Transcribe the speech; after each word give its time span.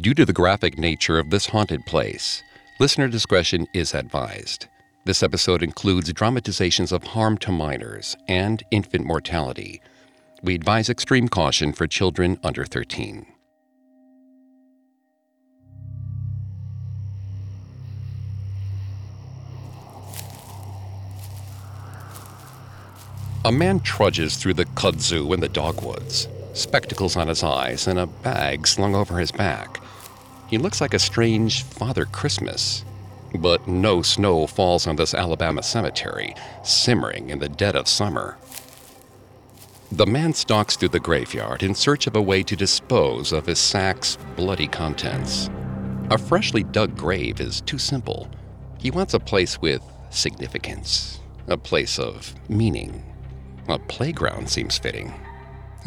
Due 0.00 0.14
to 0.14 0.24
the 0.24 0.32
graphic 0.32 0.78
nature 0.78 1.18
of 1.18 1.30
this 1.30 1.46
haunted 1.46 1.84
place, 1.84 2.44
listener 2.78 3.08
discretion 3.08 3.66
is 3.74 3.94
advised. 3.94 4.68
This 5.04 5.24
episode 5.24 5.60
includes 5.60 6.12
dramatizations 6.12 6.92
of 6.92 7.02
harm 7.02 7.36
to 7.38 7.50
minors 7.50 8.16
and 8.28 8.62
infant 8.70 9.04
mortality. 9.04 9.82
We 10.40 10.54
advise 10.54 10.88
extreme 10.88 11.28
caution 11.28 11.72
for 11.72 11.88
children 11.88 12.38
under 12.44 12.64
13. 12.64 13.26
A 23.44 23.50
man 23.50 23.80
trudges 23.80 24.36
through 24.36 24.54
the 24.54 24.64
kudzu 24.64 25.34
in 25.34 25.40
the 25.40 25.48
dogwoods, 25.48 26.28
spectacles 26.52 27.16
on 27.16 27.26
his 27.26 27.42
eyes 27.42 27.88
and 27.88 27.98
a 27.98 28.06
bag 28.06 28.68
slung 28.68 28.94
over 28.94 29.18
his 29.18 29.32
back. 29.32 29.80
He 30.48 30.58
looks 30.58 30.80
like 30.80 30.94
a 30.94 30.98
strange 30.98 31.62
Father 31.62 32.06
Christmas. 32.06 32.84
But 33.34 33.68
no 33.68 34.00
snow 34.00 34.46
falls 34.46 34.86
on 34.86 34.96
this 34.96 35.12
Alabama 35.12 35.62
cemetery, 35.62 36.34
simmering 36.64 37.28
in 37.28 37.38
the 37.38 37.48
dead 37.48 37.76
of 37.76 37.86
summer. 37.86 38.38
The 39.92 40.06
man 40.06 40.32
stalks 40.32 40.76
through 40.76 40.90
the 40.90 41.00
graveyard 41.00 41.62
in 41.62 41.74
search 41.74 42.06
of 42.06 42.16
a 42.16 42.22
way 42.22 42.42
to 42.42 42.56
dispose 42.56 43.32
of 43.32 43.46
his 43.46 43.58
sack's 43.58 44.16
bloody 44.36 44.66
contents. 44.66 45.50
A 46.10 46.16
freshly 46.16 46.62
dug 46.62 46.96
grave 46.96 47.40
is 47.40 47.60
too 47.60 47.78
simple. 47.78 48.30
He 48.78 48.90
wants 48.90 49.12
a 49.12 49.20
place 49.20 49.60
with 49.60 49.82
significance, 50.08 51.20
a 51.46 51.58
place 51.58 51.98
of 51.98 52.34
meaning. 52.48 53.04
A 53.68 53.78
playground 53.78 54.48
seems 54.48 54.78
fitting. 54.78 55.12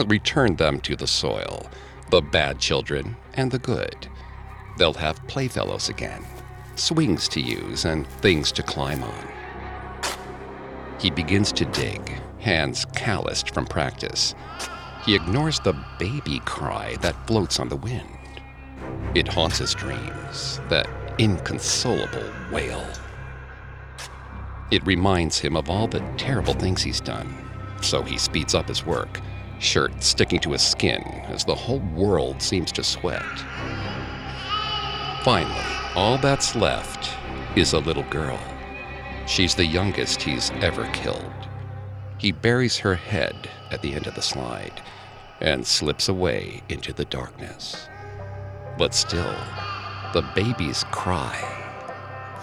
Return 0.06 0.56
them 0.56 0.80
to 0.82 0.96
the 0.96 1.08
soil, 1.08 1.68
the 2.12 2.22
bad 2.22 2.60
children 2.60 3.18
and 3.34 3.50
the 3.50 3.60
good. 3.60 4.08
They'll 4.82 4.94
have 4.94 5.28
playfellows 5.28 5.90
again, 5.90 6.26
swings 6.74 7.28
to 7.28 7.40
use, 7.40 7.86
and 7.86 8.08
things 8.08 8.52
to 8.54 8.64
climb 8.64 9.04
on. 9.04 9.28
He 11.00 11.12
begins 11.12 11.52
to 11.52 11.66
dig, 11.66 12.20
hands 12.40 12.86
calloused 12.96 13.54
from 13.54 13.68
practice. 13.68 14.34
He 15.06 15.14
ignores 15.14 15.60
the 15.60 15.76
baby 16.00 16.40
cry 16.46 16.96
that 17.02 17.28
floats 17.28 17.60
on 17.60 17.70
the 17.70 17.76
wind. 17.76 18.18
It 19.14 19.28
haunts 19.28 19.60
his 19.60 19.76
dreams, 19.76 20.60
that 20.70 20.90
inconsolable 21.20 22.32
wail. 22.52 22.84
It 24.72 24.84
reminds 24.88 25.38
him 25.38 25.56
of 25.56 25.70
all 25.70 25.86
the 25.86 26.04
terrible 26.18 26.56
things 26.56 26.82
he's 26.82 27.02
done, 27.02 27.32
so 27.84 28.02
he 28.02 28.18
speeds 28.18 28.56
up 28.56 28.68
his 28.68 28.84
work, 28.84 29.22
shirt 29.60 30.02
sticking 30.02 30.40
to 30.40 30.54
his 30.54 30.64
skin 30.64 31.04
as 31.28 31.46
the 31.46 31.54
whole 31.54 31.84
world 31.94 32.42
seems 32.42 32.72
to 32.72 32.84
sweat. 32.84 33.22
Finally, 35.24 35.54
all 35.94 36.18
that's 36.18 36.56
left 36.56 37.16
is 37.56 37.74
a 37.74 37.80
little 37.80 38.04
girl. 38.10 38.40
She's 39.28 39.54
the 39.54 39.66
youngest 39.66 40.24
he's 40.24 40.50
ever 40.62 40.90
killed. 40.94 41.32
He 42.18 42.32
buries 42.32 42.78
her 42.78 42.96
head 42.96 43.48
at 43.70 43.84
the 43.84 43.94
end 43.94 44.08
of 44.08 44.16
the 44.16 44.22
slide 44.24 44.82
and 45.40 45.66
slips 45.66 46.10
away 46.10 46.64
into 46.70 46.92
the 46.92 47.06
darkness. 47.06 47.88
But 48.80 48.96
still, 48.96 49.36
the 50.12 50.24
baby's 50.34 50.84
cry 50.86 51.38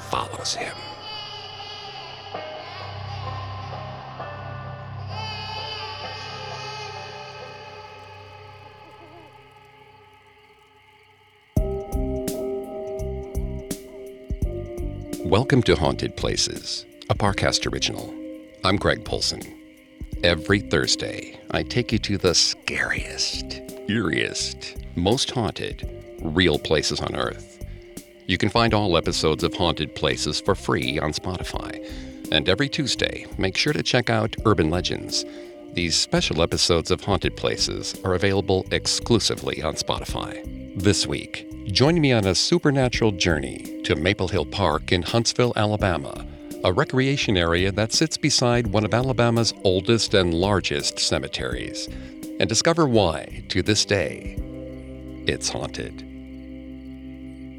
follows 0.09 0.55
him. 0.55 0.77
Welcome 15.29 15.63
to 15.65 15.77
Haunted 15.77 16.17
Places, 16.17 16.87
a 17.11 17.15
Parcast 17.15 17.71
original. 17.71 18.15
I'm 18.65 18.77
Greg 18.77 19.05
Polcyn. 19.05 19.43
Every 20.25 20.61
Thursday, 20.61 21.39
I 21.51 21.65
take 21.65 21.93
you 21.93 21.99
to 21.99 22.17
the 22.17 22.35
scariest, 22.35 23.49
eeriest, 23.89 24.83
most 24.97 25.31
haunted, 25.31 25.87
real 26.23 26.59
places 26.59 27.01
on 27.01 27.15
Earth. 27.15 27.63
You 28.25 28.39
can 28.39 28.49
find 28.49 28.73
all 28.73 28.97
episodes 28.97 29.45
of 29.45 29.53
Haunted 29.53 29.95
Places 29.95 30.41
for 30.41 30.55
free 30.55 30.99
on 30.99 31.13
Spotify. 31.13 31.87
And 32.33 32.49
every 32.49 32.71
Tuesday, 32.71 33.27
make 33.37 33.59
sure 33.59 33.75
to 33.75 33.83
check 33.83 34.09
out 34.09 34.35
Urban 34.47 34.71
Legends. 34.71 35.27
These 35.75 35.95
special 35.95 36.41
episodes 36.41 36.91
of 36.91 37.03
Haunted 37.03 37.37
Places 37.37 38.01
are 38.03 38.15
available 38.15 38.67
exclusively 38.71 39.63
on 39.63 39.75
Spotify. 39.75 40.43
This 40.83 41.07
week, 41.07 41.49
Join 41.73 42.01
me 42.01 42.13
on 42.13 42.25
a 42.25 42.35
supernatural 42.35 43.13
journey 43.13 43.78
to 43.89 43.97
Maple 43.97 44.29
Hill 44.29 44.45
Park 44.45 44.93
in 44.93 45.01
Huntsville, 45.01 45.55
Alabama, 45.57 46.27
a 46.63 46.71
recreation 46.71 47.39
area 47.39 47.73
that 47.73 47.91
sits 47.91 48.19
beside 48.19 48.67
one 48.67 48.85
of 48.85 48.93
Alabama's 48.93 49.55
oldest 49.65 50.13
and 50.13 50.35
largest 50.35 50.99
cemeteries, 50.99 51.89
and 52.39 52.51
discover 52.51 52.87
why, 52.87 53.47
to 53.49 53.63
this 53.63 53.87
day, 53.87 54.37
it's 55.27 55.49
haunted. 55.49 56.05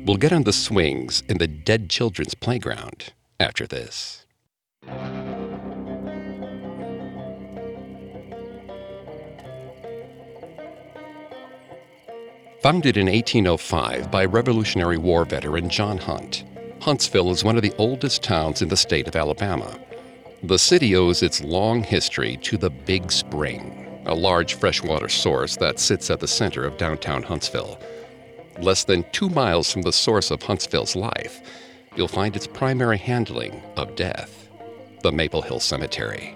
We'll 0.05 0.17
get 0.17 0.31
on 0.31 0.43
the 0.43 0.53
swings 0.53 1.23
in 1.27 1.39
the 1.39 1.47
Dead 1.47 1.89
Children's 1.89 2.35
Playground 2.35 3.11
after 3.39 3.65
this. 3.65 4.27
Founded 12.61 12.97
in 12.97 13.05
1805 13.05 14.11
by 14.11 14.25
Revolutionary 14.25 14.97
War 14.97 15.23
veteran 15.23 15.69
John 15.69 15.97
Hunt, 15.97 16.43
Huntsville 16.81 17.31
is 17.31 17.41
one 17.41 17.55
of 17.55 17.61
the 17.61 17.71
oldest 17.77 18.21
towns 18.21 18.61
in 18.61 18.67
the 18.67 18.75
state 18.75 19.07
of 19.07 19.15
Alabama. 19.15 19.79
The 20.43 20.59
city 20.59 20.93
owes 20.93 21.23
its 21.23 21.41
long 21.41 21.83
history 21.83 22.35
to 22.41 22.57
the 22.57 22.69
Big 22.69 23.13
Spring, 23.13 24.03
a 24.05 24.13
large 24.13 24.55
freshwater 24.55 25.07
source 25.07 25.55
that 25.55 25.79
sits 25.79 26.09
at 26.09 26.19
the 26.19 26.27
center 26.27 26.65
of 26.65 26.75
downtown 26.75 27.23
Huntsville. 27.23 27.79
Less 28.59 28.83
than 28.83 29.09
two 29.13 29.29
miles 29.29 29.71
from 29.71 29.83
the 29.83 29.93
source 29.93 30.29
of 30.29 30.43
Huntsville's 30.43 30.97
life, 30.97 31.41
you'll 31.95 32.09
find 32.09 32.35
its 32.35 32.45
primary 32.45 32.97
handling 32.97 33.63
of 33.77 33.95
death 33.95 34.49
the 35.01 35.13
Maple 35.13 35.41
Hill 35.41 35.61
Cemetery. 35.61 36.35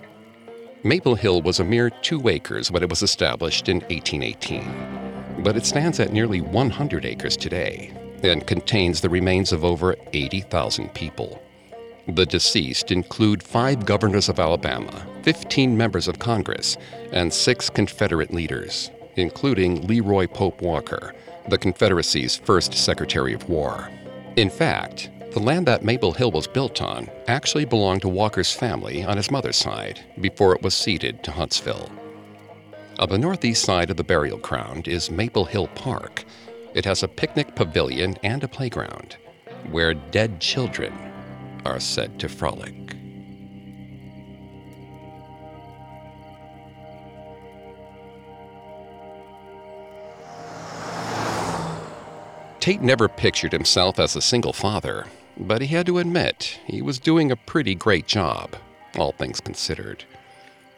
Maple 0.83 1.15
Hill 1.15 1.41
was 1.41 1.59
a 1.59 1.65
mere 1.65 1.89
two 1.89 2.29
acres 2.29 2.71
when 2.71 2.81
it 2.81 2.89
was 2.89 3.03
established 3.03 3.67
in 3.67 3.81
1818 3.81 5.02
but 5.39 5.57
it 5.57 5.65
stands 5.65 5.99
at 5.99 6.13
nearly 6.13 6.41
100 6.41 7.05
acres 7.05 7.37
today 7.37 7.91
and 8.23 8.47
contains 8.47 9.01
the 9.01 9.09
remains 9.09 9.51
of 9.51 9.65
over 9.65 9.95
80,000 10.13 10.93
people. 10.93 11.41
The 12.07 12.25
deceased 12.25 12.91
include 12.91 13.41
five 13.41 13.85
governors 13.85 14.27
of 14.29 14.39
Alabama, 14.39 15.05
15 15.21 15.77
members 15.77 16.07
of 16.07 16.19
Congress, 16.19 16.77
and 17.11 17.33
six 17.33 17.69
Confederate 17.69 18.33
leaders, 18.33 18.91
including 19.15 19.87
Leroy 19.87 20.27
Pope 20.27 20.61
Walker, 20.61 21.13
the 21.47 21.57
Confederacy's 21.57 22.35
first 22.35 22.73
Secretary 22.73 23.33
of 23.33 23.47
War. 23.47 23.89
In 24.35 24.49
fact, 24.49 25.09
the 25.31 25.39
land 25.39 25.65
that 25.67 25.83
Maple 25.83 26.11
Hill 26.11 26.31
was 26.31 26.47
built 26.47 26.81
on 26.81 27.09
actually 27.27 27.65
belonged 27.65 28.01
to 28.01 28.09
Walker's 28.09 28.51
family 28.51 29.03
on 29.03 29.17
his 29.17 29.31
mother's 29.31 29.57
side 29.57 29.99
before 30.19 30.55
it 30.55 30.61
was 30.61 30.73
ceded 30.73 31.23
to 31.23 31.31
Huntsville. 31.31 31.89
On 32.99 33.09
the 33.09 33.17
northeast 33.17 33.63
side 33.63 33.89
of 33.89 33.97
the 33.97 34.03
burial 34.03 34.37
ground 34.37 34.87
is 34.87 35.09
Maple 35.09 35.45
Hill 35.45 35.65
Park. 35.73 36.25
It 36.75 36.85
has 36.85 37.01
a 37.01 37.07
picnic 37.07 37.55
pavilion 37.55 38.15
and 38.21 38.43
a 38.43 38.47
playground 38.47 39.17
where 39.71 39.95
dead 39.95 40.39
children 40.39 40.93
are 41.65 41.79
said 41.79 42.19
to 42.19 42.29
frolic. 42.29 42.75
Tate 52.59 52.81
never 52.81 53.07
pictured 53.07 53.51
himself 53.51 53.99
as 53.99 54.15
a 54.15 54.21
single 54.21 54.53
father, 54.53 55.07
but 55.35 55.61
he 55.61 55.67
had 55.67 55.87
to 55.87 55.97
admit 55.97 56.59
he 56.67 56.83
was 56.83 56.99
doing 56.99 57.31
a 57.31 57.35
pretty 57.35 57.73
great 57.73 58.05
job, 58.05 58.55
all 58.97 59.11
things 59.13 59.41
considered. 59.41 60.05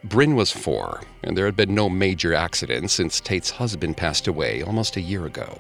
Bryn 0.06 0.36
was 0.36 0.52
four, 0.52 1.02
and 1.24 1.36
there 1.36 1.48
had 1.48 1.56
been 1.56 1.74
no 1.74 1.90
major 1.90 2.36
accidents 2.36 2.94
since 2.94 3.20
Tate's 3.20 3.50
husband 3.50 3.98
passed 3.98 4.28
away 4.28 4.62
almost 4.62 4.98
a 4.98 5.02
year 5.02 5.26
ago. 5.26 5.60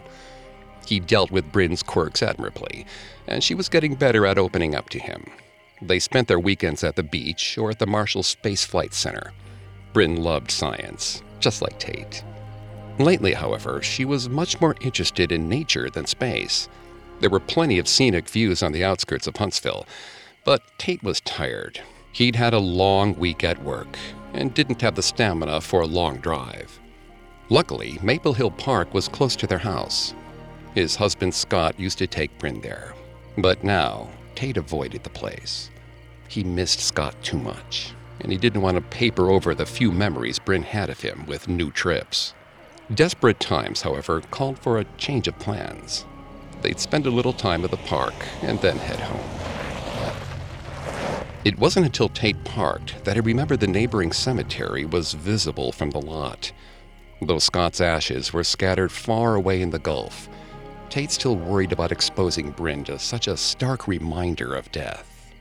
He 0.86 1.00
dealt 1.00 1.31
with 1.31 1.51
Bryn's 1.51 1.81
quirks 1.81 2.21
admirably, 2.21 2.86
and 3.27 3.44
she 3.44 3.56
was 3.56 3.69
getting 3.69 3.95
better 3.95 4.27
at 4.27 4.38
opening 4.38 4.75
up 4.75 4.89
to 4.89 5.00
him. 5.00 5.25
They 5.81 5.97
spent 5.97 6.27
their 6.27 6.39
weekends 6.39 6.83
at 6.83 6.95
the 6.95 7.01
beach 7.01 7.57
or 7.57 7.71
at 7.71 7.80
the 7.80 7.88
Marshall 7.88 8.21
Space 8.21 8.63
Flight 8.63 8.94
Center. 8.94 9.33
Bryn 9.94 10.18
loved 10.18 10.51
science, 10.51 11.24
just 11.39 11.63
like 11.63 11.80
Tate. 11.80 12.24
Lately, 13.00 13.33
however, 13.33 13.81
she 13.81 14.06
was 14.06 14.30
much 14.30 14.62
more 14.62 14.75
interested 14.80 15.31
in 15.31 15.50
nature 15.50 15.89
than 15.89 16.06
space. 16.06 16.69
There 17.19 17.31
were 17.31 17.39
plenty 17.39 17.80
of 17.80 17.88
scenic 17.88 18.30
views 18.30 18.62
on 18.62 18.74
the 18.74 18.83
outskirts 18.83 19.25
of 19.25 19.38
Huntsville, 19.38 19.88
but 20.44 20.62
Tate 20.77 21.01
was 21.01 21.19
tired. 21.21 21.81
He'd 22.12 22.36
had 22.36 22.53
a 22.53 22.59
long 22.59 23.15
week 23.15 23.44
at 23.44 23.63
work, 23.63 23.98
and 24.35 24.53
didn't 24.53 24.81
have 24.81 24.95
the 24.95 25.01
stamina 25.01 25.61
for 25.61 25.81
a 25.81 25.87
long 25.87 26.17
drive. 26.17 26.79
Luckily, 27.49 27.97
Maple 28.01 28.33
Hill 28.33 28.51
Park 28.51 28.93
was 28.93 29.07
close 29.07 29.35
to 29.37 29.47
their 29.47 29.59
house. 29.59 30.13
His 30.73 30.95
husband 30.95 31.33
Scott 31.33 31.79
used 31.79 31.97
to 31.99 32.07
take 32.07 32.37
Bryn 32.37 32.61
there. 32.61 32.93
But 33.37 33.63
now, 33.63 34.09
Tate 34.35 34.57
avoided 34.57 35.03
the 35.03 35.09
place. 35.09 35.69
He 36.27 36.43
missed 36.43 36.79
Scott 36.79 37.15
too 37.21 37.37
much, 37.37 37.93
and 38.19 38.31
he 38.31 38.37
didn't 38.37 38.61
want 38.61 38.75
to 38.75 38.81
paper 38.81 39.29
over 39.29 39.55
the 39.55 39.65
few 39.65 39.91
memories 39.91 40.39
Bryn 40.39 40.63
had 40.63 40.89
of 40.89 41.01
him 41.01 41.25
with 41.27 41.47
new 41.47 41.71
trips. 41.71 42.33
Desperate 42.93 43.39
times, 43.39 43.81
however, 43.81 44.21
called 44.31 44.59
for 44.59 44.77
a 44.77 44.85
change 44.97 45.27
of 45.27 45.39
plans. 45.39 46.05
They'd 46.61 46.79
spend 46.79 47.05
a 47.05 47.11
little 47.11 47.33
time 47.33 47.63
at 47.63 47.71
the 47.71 47.77
park 47.77 48.13
and 48.41 48.59
then 48.59 48.77
head 48.77 48.99
home. 48.99 49.75
It 51.45 51.59
wasn't 51.59 51.86
until 51.86 52.09
Tate 52.09 52.44
parked 52.44 53.06
that 53.06 53.18
he 53.18 53.19
remembered 53.19 53.59
the 53.59 53.68
neighboring 53.68 54.12
cemetery 54.12 54.83
was 54.83 55.13
visible 55.13 55.71
from 55.71 55.92
the 55.92 56.01
lot. 56.01 56.51
Though 57.21 57.38
Scott's 57.38 57.80
ashes 57.80 58.33
were 58.33 58.44
scattered 58.44 58.92
far 58.92 59.36
away 59.36 59.62
in 59.62 59.69
the 59.69 59.77
Gulf, 59.77 60.27
Tate 60.89 61.12
still 61.12 61.36
worried 61.36 61.71
about 61.71 61.92
exposing 61.92 62.50
Bryn 62.50 62.83
to 62.86 62.97
such 62.97 63.27
a 63.27 63.38
stark 63.38 63.88
reminder 63.88 64.56
of 64.56 64.71
death. 64.71 65.31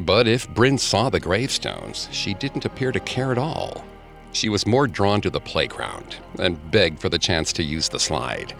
But 0.00 0.26
if 0.26 0.48
Bryn 0.48 0.78
saw 0.78 1.10
the 1.10 1.20
gravestones, 1.20 2.08
she 2.10 2.32
didn't 2.32 2.64
appear 2.64 2.90
to 2.90 3.00
care 3.00 3.30
at 3.30 3.36
all. 3.36 3.84
She 4.32 4.48
was 4.48 4.66
more 4.66 4.86
drawn 4.86 5.20
to 5.20 5.30
the 5.30 5.40
playground 5.40 6.16
and 6.38 6.70
begged 6.70 7.00
for 7.00 7.10
the 7.10 7.18
chance 7.18 7.52
to 7.52 7.62
use 7.62 7.90
the 7.90 8.00
slide. 8.00 8.54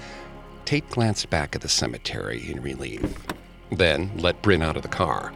Tate 0.67 0.91
glanced 0.91 1.31
back 1.31 1.57
at 1.57 1.63
the 1.63 1.69
cemetery 1.69 2.51
in 2.51 2.61
relief, 2.61 3.03
then 3.73 4.11
let 4.19 4.43
Bryn 4.43 4.61
out 4.61 4.77
of 4.77 4.83
the 4.83 4.89
car. 4.89 5.33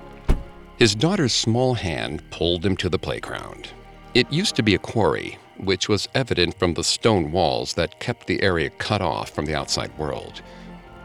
His 0.79 0.95
daughter's 0.95 1.35
small 1.35 1.75
hand 1.75 2.23
pulled 2.31 2.65
him 2.65 2.77
to 2.77 2.89
the 2.89 3.01
playground. 3.01 3.71
It 4.15 4.33
used 4.33 4.55
to 4.57 4.63
be 4.63 4.77
a 4.77 4.79
quarry, 4.79 5.37
which 5.57 5.89
was 5.89 6.09
evident 6.15 6.57
from 6.57 6.75
the 6.75 6.85
stone 6.85 7.33
walls 7.33 7.75
that 7.75 7.99
kept 7.99 8.29
the 8.29 8.41
area 8.43 8.71
cut 8.71 9.03
off 9.03 9.31
from 9.31 9.47
the 9.47 9.57
outside 9.57 9.97
world. 9.99 10.41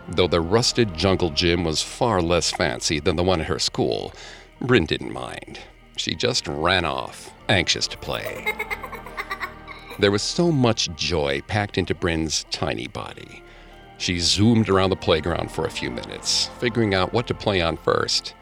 Though 0.07 0.27
the 0.27 0.41
rusted 0.41 0.93
jungle 0.95 1.31
gym 1.31 1.63
was 1.63 1.81
far 1.81 2.21
less 2.21 2.51
fancy 2.51 2.99
than 2.99 3.15
the 3.15 3.23
one 3.23 3.41
at 3.41 3.47
her 3.47 3.57
school, 3.57 4.13
Bryn 4.61 4.85
didn't 4.85 5.11
mind. 5.11 5.59
She 5.97 6.13
just 6.13 6.47
ran 6.47 6.85
off, 6.85 7.31
anxious 7.49 7.87
to 7.87 7.97
play. 7.97 8.53
There 9.99 10.11
was 10.11 10.23
so 10.23 10.51
much 10.51 10.89
joy 10.95 11.41
packed 11.47 11.77
into 11.77 11.93
Bryn's 11.93 12.45
tiny 12.49 12.87
body. 12.87 13.43
She 13.99 14.17
zoomed 14.17 14.67
around 14.67 14.89
the 14.89 14.95
playground 14.95 15.51
for 15.51 15.65
a 15.65 15.71
few 15.71 15.91
minutes, 15.91 16.49
figuring 16.59 16.95
out 16.95 17.13
what 17.13 17.27
to 17.27 17.35
play 17.35 17.61
on 17.61 17.77
first. 17.77 18.33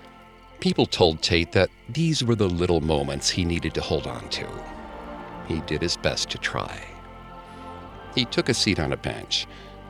People 0.62 0.86
told 0.86 1.24
Tate 1.24 1.52
that 1.54 1.72
these 1.90 2.24
were 2.24 2.36
the 2.36 2.48
little 2.48 2.82
moments 2.82 3.32
he 3.32 3.44
needed 3.44 3.74
to 3.74 3.82
hold 3.82 4.06
on 4.06 4.30
to. 4.30 4.48
He 5.48 5.60
did 5.62 5.82
his 5.82 5.98
best 5.98 6.30
to 6.30 6.38
try. 6.38 6.80
He 8.14 8.26
took 8.26 8.48
a 8.48 8.54
seat 8.54 8.80
on 8.80 8.94
a 8.94 8.98
bench. 8.98 9.48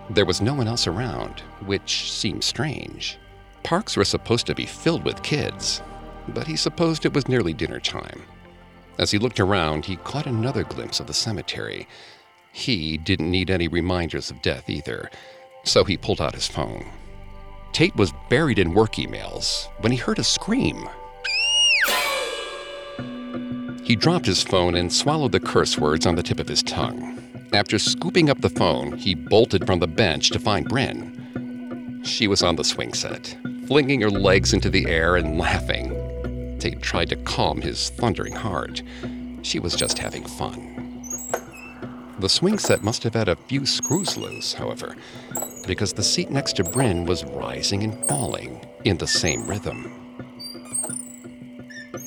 There 0.09 0.25
was 0.25 0.39
no 0.39 0.53
one 0.53 0.69
else 0.69 0.87
around, 0.87 1.41
which 1.65 2.09
seemed 2.09 2.45
strange. 2.45 3.17
Parks 3.63 3.97
were 3.97 4.05
supposed 4.05 4.45
to 4.47 4.55
be 4.55 4.65
filled 4.65 5.03
with 5.03 5.21
kids, 5.23 5.81
but 6.29 6.47
he 6.47 6.55
supposed 6.55 7.05
it 7.05 7.13
was 7.13 7.27
nearly 7.27 7.53
dinner 7.53 7.81
time. 7.81 8.23
As 8.97 9.11
he 9.11 9.17
looked 9.17 9.41
around, 9.41 9.83
he 9.83 9.97
caught 9.97 10.25
another 10.25 10.63
glimpse 10.63 11.01
of 11.01 11.07
the 11.07 11.13
cemetery. 11.13 11.85
He 12.53 12.95
didn't 12.95 13.29
need 13.29 13.51
any 13.51 13.67
reminders 13.67 14.31
of 14.31 14.41
death 14.41 14.69
either, 14.69 15.09
so 15.65 15.83
he 15.83 15.97
pulled 15.97 16.21
out 16.21 16.35
his 16.35 16.47
phone. 16.47 16.85
Tate 17.73 17.95
was 17.95 18.13
buried 18.29 18.59
in 18.59 18.73
work 18.73 18.93
emails 18.93 19.69
when 19.79 19.91
he 19.91 19.97
heard 19.97 20.19
a 20.19 20.23
scream. 20.23 20.89
He 23.83 23.95
dropped 23.95 24.25
his 24.25 24.43
phone 24.43 24.75
and 24.75 24.91
swallowed 24.91 25.31
the 25.31 25.39
curse 25.39 25.77
words 25.77 26.05
on 26.05 26.15
the 26.15 26.23
tip 26.23 26.39
of 26.39 26.47
his 26.47 26.63
tongue. 26.63 27.17
After 27.53 27.79
scooping 27.79 28.29
up 28.29 28.41
the 28.41 28.49
phone, 28.49 28.97
he 28.97 29.15
bolted 29.15 29.65
from 29.65 29.79
the 29.79 29.87
bench 29.87 30.29
to 30.31 30.39
find 30.39 30.67
Bryn. 30.67 32.01
She 32.03 32.27
was 32.27 32.43
on 32.43 32.55
the 32.55 32.63
swing 32.63 32.93
set, 32.93 33.37
flinging 33.67 34.01
her 34.01 34.09
legs 34.09 34.53
into 34.53 34.69
the 34.69 34.87
air 34.87 35.15
and 35.15 35.37
laughing. 35.37 36.57
Tate 36.59 36.81
tried 36.81 37.09
to 37.09 37.15
calm 37.17 37.61
his 37.61 37.89
thundering 37.91 38.35
heart. 38.35 38.81
She 39.43 39.59
was 39.59 39.75
just 39.75 39.97
having 39.97 40.23
fun. 40.23 40.80
The 42.21 42.29
swing 42.29 42.59
set 42.59 42.83
must 42.83 43.01
have 43.01 43.15
had 43.15 43.29
a 43.29 43.35
few 43.35 43.65
screws 43.65 44.15
loose, 44.15 44.53
however, 44.53 44.95
because 45.65 45.91
the 45.91 46.03
seat 46.03 46.29
next 46.29 46.55
to 46.57 46.63
Bryn 46.63 47.07
was 47.07 47.25
rising 47.25 47.81
and 47.81 48.05
falling 48.05 48.63
in 48.83 48.97
the 48.97 49.07
same 49.07 49.47
rhythm. 49.47 49.91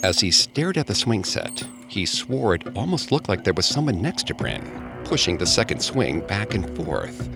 As 0.04 0.20
he 0.20 0.30
stared 0.30 0.78
at 0.78 0.86
the 0.86 0.94
swing 0.94 1.24
set, 1.24 1.66
he 1.88 2.06
swore 2.06 2.54
it 2.54 2.76
almost 2.76 3.10
looked 3.10 3.28
like 3.28 3.42
there 3.42 3.54
was 3.54 3.66
someone 3.66 4.00
next 4.00 4.28
to 4.28 4.34
Bryn, 4.34 4.62
pushing 5.02 5.36
the 5.36 5.46
second 5.46 5.80
swing 5.80 6.20
back 6.20 6.54
and 6.54 6.76
forth, 6.76 7.28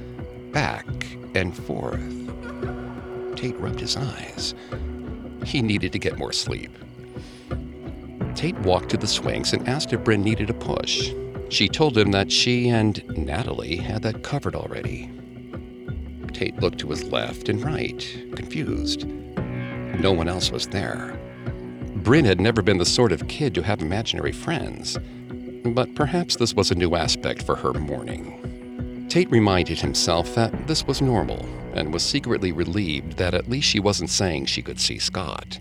back 0.52 0.86
and 1.34 1.56
forth. 1.56 2.00
Tate 3.34 3.58
rubbed 3.58 3.80
his 3.80 3.96
eyes. 3.96 4.54
He 5.44 5.62
needed 5.62 5.90
to 5.90 5.98
get 5.98 6.16
more 6.16 6.32
sleep. 6.32 6.70
Tate 8.36 8.58
walked 8.60 8.90
to 8.90 8.96
the 8.96 9.08
swings 9.08 9.52
and 9.52 9.68
asked 9.68 9.92
if 9.92 10.04
Bryn 10.04 10.22
needed 10.22 10.48
a 10.48 10.54
push. 10.54 11.12
She 11.50 11.68
told 11.68 11.96
him 11.96 12.10
that 12.10 12.30
she 12.30 12.68
and 12.68 13.02
Natalie 13.16 13.76
had 13.76 14.02
that 14.02 14.22
covered 14.22 14.54
already. 14.54 15.10
Tate 16.32 16.60
looked 16.60 16.78
to 16.80 16.90
his 16.90 17.04
left 17.04 17.48
and 17.48 17.62
right, 17.64 17.98
confused. 18.36 19.06
No 19.98 20.12
one 20.12 20.28
else 20.28 20.50
was 20.50 20.66
there. 20.68 21.18
Bryn 21.96 22.24
had 22.24 22.40
never 22.40 22.62
been 22.62 22.78
the 22.78 22.86
sort 22.86 23.12
of 23.12 23.26
kid 23.28 23.54
to 23.54 23.62
have 23.62 23.80
imaginary 23.80 24.32
friends, 24.32 24.98
but 25.64 25.94
perhaps 25.94 26.36
this 26.36 26.54
was 26.54 26.70
a 26.70 26.76
new 26.76 26.94
aspect 26.94 27.42
for 27.42 27.56
her 27.56 27.72
mourning. 27.72 29.06
Tate 29.08 29.30
reminded 29.30 29.80
himself 29.80 30.34
that 30.34 30.66
this 30.66 30.86
was 30.86 31.00
normal 31.00 31.44
and 31.72 31.92
was 31.92 32.02
secretly 32.02 32.52
relieved 32.52 33.16
that 33.16 33.34
at 33.34 33.48
least 33.48 33.68
she 33.68 33.80
wasn't 33.80 34.10
saying 34.10 34.44
she 34.46 34.62
could 34.62 34.78
see 34.78 34.98
Scott. 34.98 35.58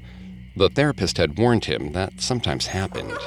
The 0.55 0.69
therapist 0.69 1.17
had 1.17 1.37
warned 1.37 1.65
him 1.65 1.93
that 1.93 2.19
sometimes 2.19 2.67
happened. 2.67 3.17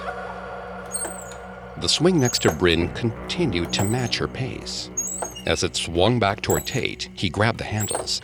The 1.81 1.89
swing 1.89 2.21
next 2.21 2.43
to 2.43 2.53
Bryn 2.53 2.93
continued 2.93 3.73
to 3.73 3.85
match 3.85 4.19
her 4.19 4.29
pace. 4.29 4.91
As 5.47 5.63
it 5.65 5.77
swung 5.77 6.19
back 6.19 6.43
toward 6.43 6.67
Tate, 6.67 7.09
he 7.15 7.31
grabbed 7.31 7.59
the 7.59 7.65
handles. 7.65 8.21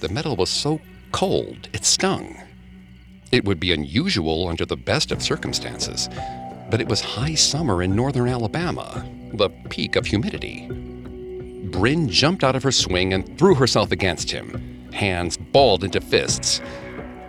The 0.00 0.08
metal 0.08 0.36
was 0.36 0.48
so 0.48 0.80
cold, 1.10 1.68
it 1.72 1.84
stung. 1.84 2.40
It 3.32 3.44
would 3.44 3.58
be 3.58 3.72
unusual 3.72 4.46
under 4.46 4.64
the 4.64 4.76
best 4.76 5.10
of 5.10 5.22
circumstances, 5.22 6.08
but 6.70 6.80
it 6.80 6.88
was 6.88 7.00
high 7.00 7.34
summer 7.34 7.82
in 7.82 7.96
northern 7.96 8.28
Alabama, 8.28 9.04
the 9.32 9.50
peak 9.70 9.96
of 9.96 10.06
humidity. 10.06 10.68
Bryn 11.72 12.08
jumped 12.08 12.44
out 12.44 12.54
of 12.54 12.62
her 12.62 12.70
swing 12.70 13.12
and 13.12 13.36
threw 13.36 13.56
herself 13.56 13.90
against 13.90 14.30
him, 14.30 14.88
hands 14.92 15.36
balled 15.36 15.82
into 15.82 16.00
fists. 16.00 16.60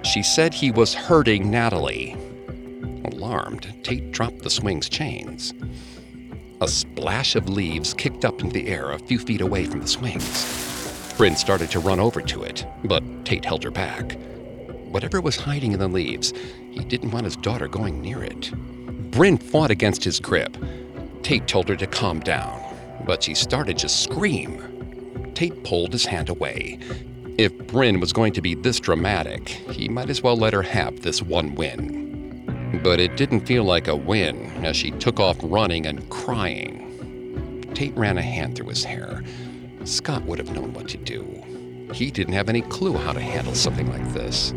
She 0.04 0.22
said 0.22 0.54
he 0.54 0.70
was 0.70 0.94
hurting 0.94 1.50
Natalie. 1.50 2.16
Alarmed, 3.26 3.74
Tate 3.82 4.12
dropped 4.12 4.44
the 4.44 4.52
swing's 4.52 4.88
chains. 4.88 5.52
A 6.62 6.68
splash 6.68 7.36
of 7.36 7.50
leaves 7.50 7.92
kicked 7.92 8.24
up 8.24 8.40
into 8.40 8.54
the 8.54 8.68
air 8.68 8.92
a 8.92 9.00
few 9.00 9.18
feet 9.18 9.42
away 9.42 9.66
from 9.66 9.80
the 9.82 9.88
swings. 9.88 11.12
Bryn 11.18 11.36
started 11.36 11.72
to 11.72 11.80
run 11.80 12.00
over 12.00 12.22
to 12.22 12.44
it, 12.44 12.68
but 12.84 13.04
Tate 13.26 13.44
held 13.44 13.64
her 13.64 13.72
back. 13.72 14.16
Whatever 14.92 15.22
was 15.22 15.38
hiding 15.38 15.72
in 15.72 15.80
the 15.80 15.88
leaves, 15.88 16.34
he 16.70 16.82
didn't 16.82 17.10
want 17.10 17.26
his 17.26 17.36
daughter 17.36 17.68
going 17.68 18.00
near 18.00 18.24
it. 18.24 18.52
Bryn 19.10 19.40
fought 19.40 19.72
against 19.72 20.04
his 20.04 20.20
grip. 20.20 20.56
Tate 21.24 21.48
told 21.48 21.68
her 21.68 21.76
to 21.78 21.88
calm 21.88 22.20
down, 22.20 22.62
but 23.08 23.24
she 23.24 23.34
started 23.34 23.80
to 23.80 23.90
scream. 23.90 25.32
Tate 25.34 25.64
pulled 25.64 25.94
his 25.94 26.06
hand 26.06 26.30
away. 26.30 26.78
If 27.40 27.58
Bryn 27.66 28.00
was 28.00 28.14
going 28.14 28.34
to 28.34 28.42
be 28.44 28.54
this 28.54 28.80
dramatic, 28.80 29.50
he 29.50 29.90
might 29.90 30.12
as 30.12 30.22
well 30.22 30.38
let 30.38 30.54
her 30.54 30.62
have 30.62 31.02
this 31.02 31.24
one 31.24 31.56
win. 31.56 32.05
But 32.84 33.00
it 33.00 33.18
didn't 33.18 33.48
feel 33.48 33.64
like 33.64 33.88
a 33.88 33.96
win 33.96 34.66
as 34.66 34.76
she 34.76 34.92
took 34.92 35.20
off 35.20 35.38
running 35.42 35.86
and 35.86 36.10
crying. 36.10 37.72
Tate 37.74 37.96
ran 37.96 38.18
a 38.18 38.22
hand 38.22 38.56
through 38.56 38.70
his 38.70 38.84
hair. 38.84 39.24
Scott 39.84 40.24
would 40.24 40.40
have 40.40 40.52
known 40.52 40.74
what 40.74 40.88
to 40.90 40.98
do. 40.98 41.44
He 41.94 42.10
didn't 42.12 42.34
have 42.34 42.50
any 42.50 42.62
clue 42.62 42.94
how 42.94 43.14
to 43.14 43.22
handle 43.22 43.54
something 43.54 43.90
like 43.90 44.14
this. 44.14 44.54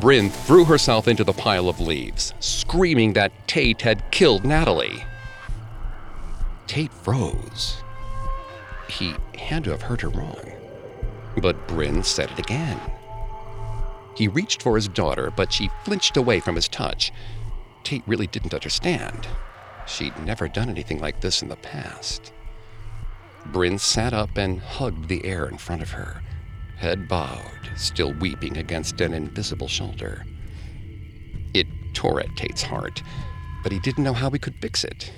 Bryn 0.00 0.30
threw 0.30 0.64
herself 0.64 1.08
into 1.08 1.24
the 1.24 1.32
pile 1.32 1.68
of 1.68 1.80
leaves, 1.80 2.32
screaming 2.40 3.14
that 3.14 3.32
Tate 3.48 3.82
had 3.82 4.10
killed 4.10 4.44
Natalie. 4.44 5.04
Tate 6.66 6.92
froze. 6.92 7.82
He 8.88 9.14
had 9.36 9.64
to 9.64 9.70
have 9.70 9.82
heard 9.82 10.00
her 10.02 10.08
wrong. 10.08 10.52
But 11.40 11.66
Bryn 11.66 12.02
said 12.02 12.30
it 12.30 12.38
again. 12.38 12.80
He 14.18 14.26
reached 14.26 14.62
for 14.62 14.74
his 14.74 14.88
daughter, 14.88 15.30
but 15.30 15.52
she 15.52 15.70
flinched 15.84 16.16
away 16.16 16.40
from 16.40 16.56
his 16.56 16.66
touch. 16.66 17.12
Tate 17.84 18.02
really 18.04 18.26
didn't 18.26 18.52
understand. 18.52 19.28
She'd 19.86 20.18
never 20.24 20.48
done 20.48 20.68
anything 20.68 20.98
like 20.98 21.20
this 21.20 21.40
in 21.40 21.46
the 21.46 21.54
past. 21.54 22.32
Bryn 23.46 23.78
sat 23.78 24.12
up 24.12 24.36
and 24.36 24.58
hugged 24.58 25.08
the 25.08 25.24
air 25.24 25.46
in 25.46 25.56
front 25.56 25.82
of 25.82 25.92
her, 25.92 26.20
head 26.78 27.06
bowed, 27.06 27.70
still 27.76 28.12
weeping 28.12 28.56
against 28.56 29.00
an 29.00 29.14
invisible 29.14 29.68
shoulder. 29.68 30.26
It 31.54 31.68
tore 31.94 32.18
at 32.18 32.34
Tate's 32.34 32.62
heart, 32.62 33.04
but 33.62 33.70
he 33.70 33.78
didn't 33.78 34.02
know 34.02 34.14
how 34.14 34.30
he 34.30 34.40
could 34.40 34.56
fix 34.56 34.82
it. 34.82 35.12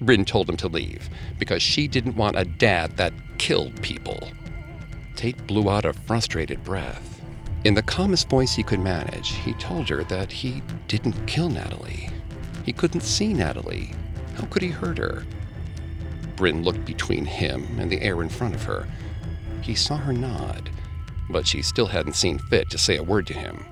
Bryn 0.00 0.24
told 0.24 0.48
him 0.48 0.56
to 0.58 0.68
leave 0.68 1.10
because 1.40 1.62
she 1.62 1.88
didn't 1.88 2.14
want 2.14 2.38
a 2.38 2.44
dad 2.44 2.96
that 2.96 3.12
killed 3.38 3.82
people. 3.82 4.30
Tate 5.16 5.48
blew 5.48 5.68
out 5.68 5.84
a 5.84 5.92
frustrated 5.92 6.62
breath. 6.62 7.19
In 7.62 7.74
the 7.74 7.82
calmest 7.82 8.30
voice 8.30 8.54
he 8.54 8.62
could 8.62 8.80
manage, 8.80 9.32
he 9.32 9.52
told 9.54 9.90
her 9.90 10.02
that 10.04 10.32
he 10.32 10.62
didn't 10.88 11.26
kill 11.26 11.50
Natalie. 11.50 12.08
He 12.64 12.72
couldn't 12.72 13.02
see 13.02 13.34
Natalie. 13.34 13.92
How 14.34 14.46
could 14.46 14.62
he 14.62 14.68
hurt 14.68 14.96
her? 14.96 15.24
Bryn 16.36 16.62
looked 16.62 16.86
between 16.86 17.26
him 17.26 17.78
and 17.78 17.92
the 17.92 18.00
air 18.00 18.22
in 18.22 18.30
front 18.30 18.54
of 18.54 18.62
her. 18.62 18.88
He 19.60 19.74
saw 19.74 19.98
her 19.98 20.14
nod, 20.14 20.70
but 21.28 21.46
she 21.46 21.60
still 21.60 21.84
hadn't 21.86 22.14
seen 22.16 22.38
fit 22.38 22.70
to 22.70 22.78
say 22.78 22.96
a 22.96 23.02
word 23.02 23.26
to 23.26 23.34
him. 23.34 23.66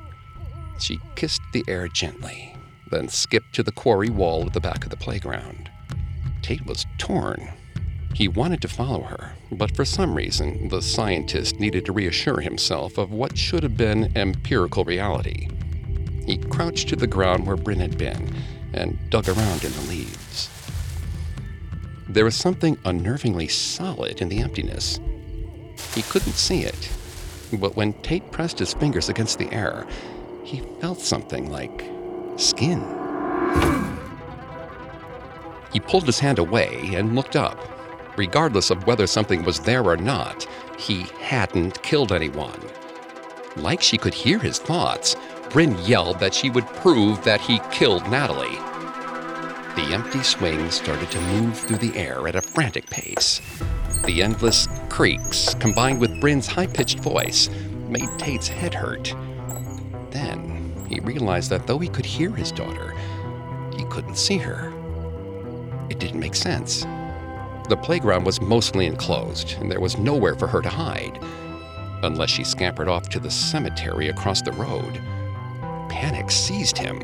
She 0.78 1.00
kissed 1.16 1.40
the 1.54 1.64
air 1.66 1.88
gently, 1.88 2.54
then 2.90 3.08
skipped 3.08 3.54
to 3.54 3.62
the 3.62 3.72
quarry 3.72 4.10
wall 4.10 4.44
at 4.44 4.52
the 4.52 4.60
back 4.60 4.84
of 4.84 4.90
the 4.90 4.98
playground. 4.98 5.70
Tate 6.42 6.66
was 6.66 6.84
torn. 6.98 7.48
He 8.14 8.26
wanted 8.26 8.60
to 8.62 8.68
follow 8.68 9.02
her, 9.02 9.32
but 9.52 9.76
for 9.76 9.84
some 9.84 10.14
reason, 10.14 10.68
the 10.68 10.82
scientist 10.82 11.60
needed 11.60 11.84
to 11.86 11.92
reassure 11.92 12.40
himself 12.40 12.98
of 12.98 13.12
what 13.12 13.38
should 13.38 13.62
have 13.62 13.76
been 13.76 14.12
empirical 14.16 14.84
reality. 14.84 15.48
He 16.26 16.36
crouched 16.36 16.88
to 16.88 16.96
the 16.96 17.06
ground 17.06 17.46
where 17.46 17.56
Bryn 17.56 17.78
had 17.78 17.96
been 17.96 18.34
and 18.72 18.98
dug 19.08 19.28
around 19.28 19.64
in 19.64 19.72
the 19.72 19.82
leaves. 19.82 20.50
There 22.08 22.24
was 22.24 22.34
something 22.34 22.76
unnervingly 22.84 23.50
solid 23.50 24.20
in 24.20 24.28
the 24.28 24.40
emptiness. 24.40 24.98
He 25.94 26.02
couldn't 26.02 26.34
see 26.34 26.62
it, 26.62 26.90
but 27.52 27.76
when 27.76 27.92
Tate 28.02 28.30
pressed 28.32 28.58
his 28.58 28.74
fingers 28.74 29.08
against 29.08 29.38
the 29.38 29.52
air, 29.52 29.86
he 30.42 30.60
felt 30.80 31.00
something 31.00 31.50
like 31.50 31.88
skin. 32.36 32.80
He 35.72 35.80
pulled 35.80 36.06
his 36.06 36.18
hand 36.18 36.38
away 36.38 36.94
and 36.94 37.14
looked 37.14 37.36
up. 37.36 37.77
Regardless 38.18 38.70
of 38.70 38.84
whether 38.84 39.06
something 39.06 39.44
was 39.44 39.60
there 39.60 39.84
or 39.84 39.96
not, 39.96 40.44
he 40.76 41.06
hadn't 41.20 41.80
killed 41.84 42.10
anyone. 42.10 42.60
Like 43.54 43.80
she 43.80 43.96
could 43.96 44.12
hear 44.12 44.40
his 44.40 44.58
thoughts, 44.58 45.14
Bryn 45.50 45.78
yelled 45.84 46.18
that 46.18 46.34
she 46.34 46.50
would 46.50 46.66
prove 46.66 47.22
that 47.22 47.40
he 47.40 47.60
killed 47.70 48.10
Natalie. 48.10 48.58
The 49.76 49.94
empty 49.94 50.24
swing 50.24 50.68
started 50.72 51.08
to 51.12 51.20
move 51.20 51.56
through 51.56 51.76
the 51.76 51.96
air 51.96 52.26
at 52.26 52.34
a 52.34 52.42
frantic 52.42 52.90
pace. 52.90 53.40
The 54.04 54.20
endless 54.20 54.66
creaks, 54.88 55.54
combined 55.54 56.00
with 56.00 56.20
Bryn's 56.20 56.48
high 56.48 56.66
pitched 56.66 56.98
voice, 56.98 57.48
made 57.88 58.08
Tate's 58.18 58.48
head 58.48 58.74
hurt. 58.74 59.14
Then 60.10 60.74
he 60.88 60.98
realized 60.98 61.50
that 61.50 61.68
though 61.68 61.78
he 61.78 61.88
could 61.88 62.06
hear 62.06 62.32
his 62.32 62.50
daughter, 62.50 62.96
he 63.76 63.84
couldn't 63.84 64.18
see 64.18 64.38
her. 64.38 64.72
It 65.88 66.00
didn't 66.00 66.18
make 66.18 66.34
sense. 66.34 66.84
The 67.68 67.76
playground 67.76 68.24
was 68.24 68.40
mostly 68.40 68.86
enclosed, 68.86 69.56
and 69.60 69.70
there 69.70 69.80
was 69.80 69.98
nowhere 69.98 70.34
for 70.34 70.46
her 70.46 70.62
to 70.62 70.70
hide, 70.70 71.18
unless 72.02 72.30
she 72.30 72.42
scampered 72.42 72.88
off 72.88 73.10
to 73.10 73.20
the 73.20 73.30
cemetery 73.30 74.08
across 74.08 74.40
the 74.40 74.52
road. 74.52 75.02
Panic 75.90 76.30
seized 76.30 76.78
him. 76.78 77.02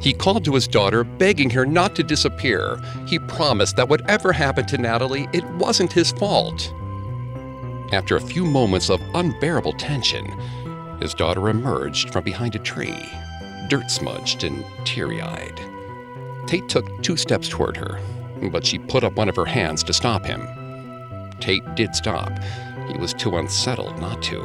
He 0.00 0.12
called 0.12 0.44
to 0.44 0.54
his 0.54 0.68
daughter, 0.68 1.02
begging 1.02 1.50
her 1.50 1.66
not 1.66 1.96
to 1.96 2.04
disappear. 2.04 2.80
He 3.06 3.18
promised 3.18 3.74
that 3.76 3.88
whatever 3.88 4.32
happened 4.32 4.68
to 4.68 4.78
Natalie, 4.78 5.28
it 5.32 5.44
wasn't 5.54 5.92
his 5.92 6.12
fault. 6.12 6.72
After 7.92 8.16
a 8.16 8.20
few 8.20 8.44
moments 8.44 8.88
of 8.88 9.02
unbearable 9.14 9.72
tension, 9.72 10.26
his 11.00 11.12
daughter 11.12 11.48
emerged 11.48 12.12
from 12.12 12.22
behind 12.22 12.54
a 12.54 12.60
tree, 12.60 13.04
dirt 13.68 13.90
smudged 13.90 14.44
and 14.44 14.64
teary 14.84 15.20
eyed. 15.20 15.60
Tate 16.46 16.68
took 16.68 17.02
two 17.02 17.16
steps 17.16 17.48
toward 17.48 17.76
her, 17.76 18.00
but 18.48 18.64
she 18.64 18.78
put 18.78 19.04
up 19.04 19.14
one 19.14 19.28
of 19.28 19.36
her 19.36 19.44
hands 19.44 19.82
to 19.84 19.92
stop 19.92 20.24
him. 20.24 20.46
Tate 21.40 21.74
did 21.74 21.94
stop. 21.94 22.32
He 22.88 22.96
was 22.96 23.14
too 23.14 23.36
unsettled 23.36 23.98
not 24.00 24.22
to. 24.24 24.40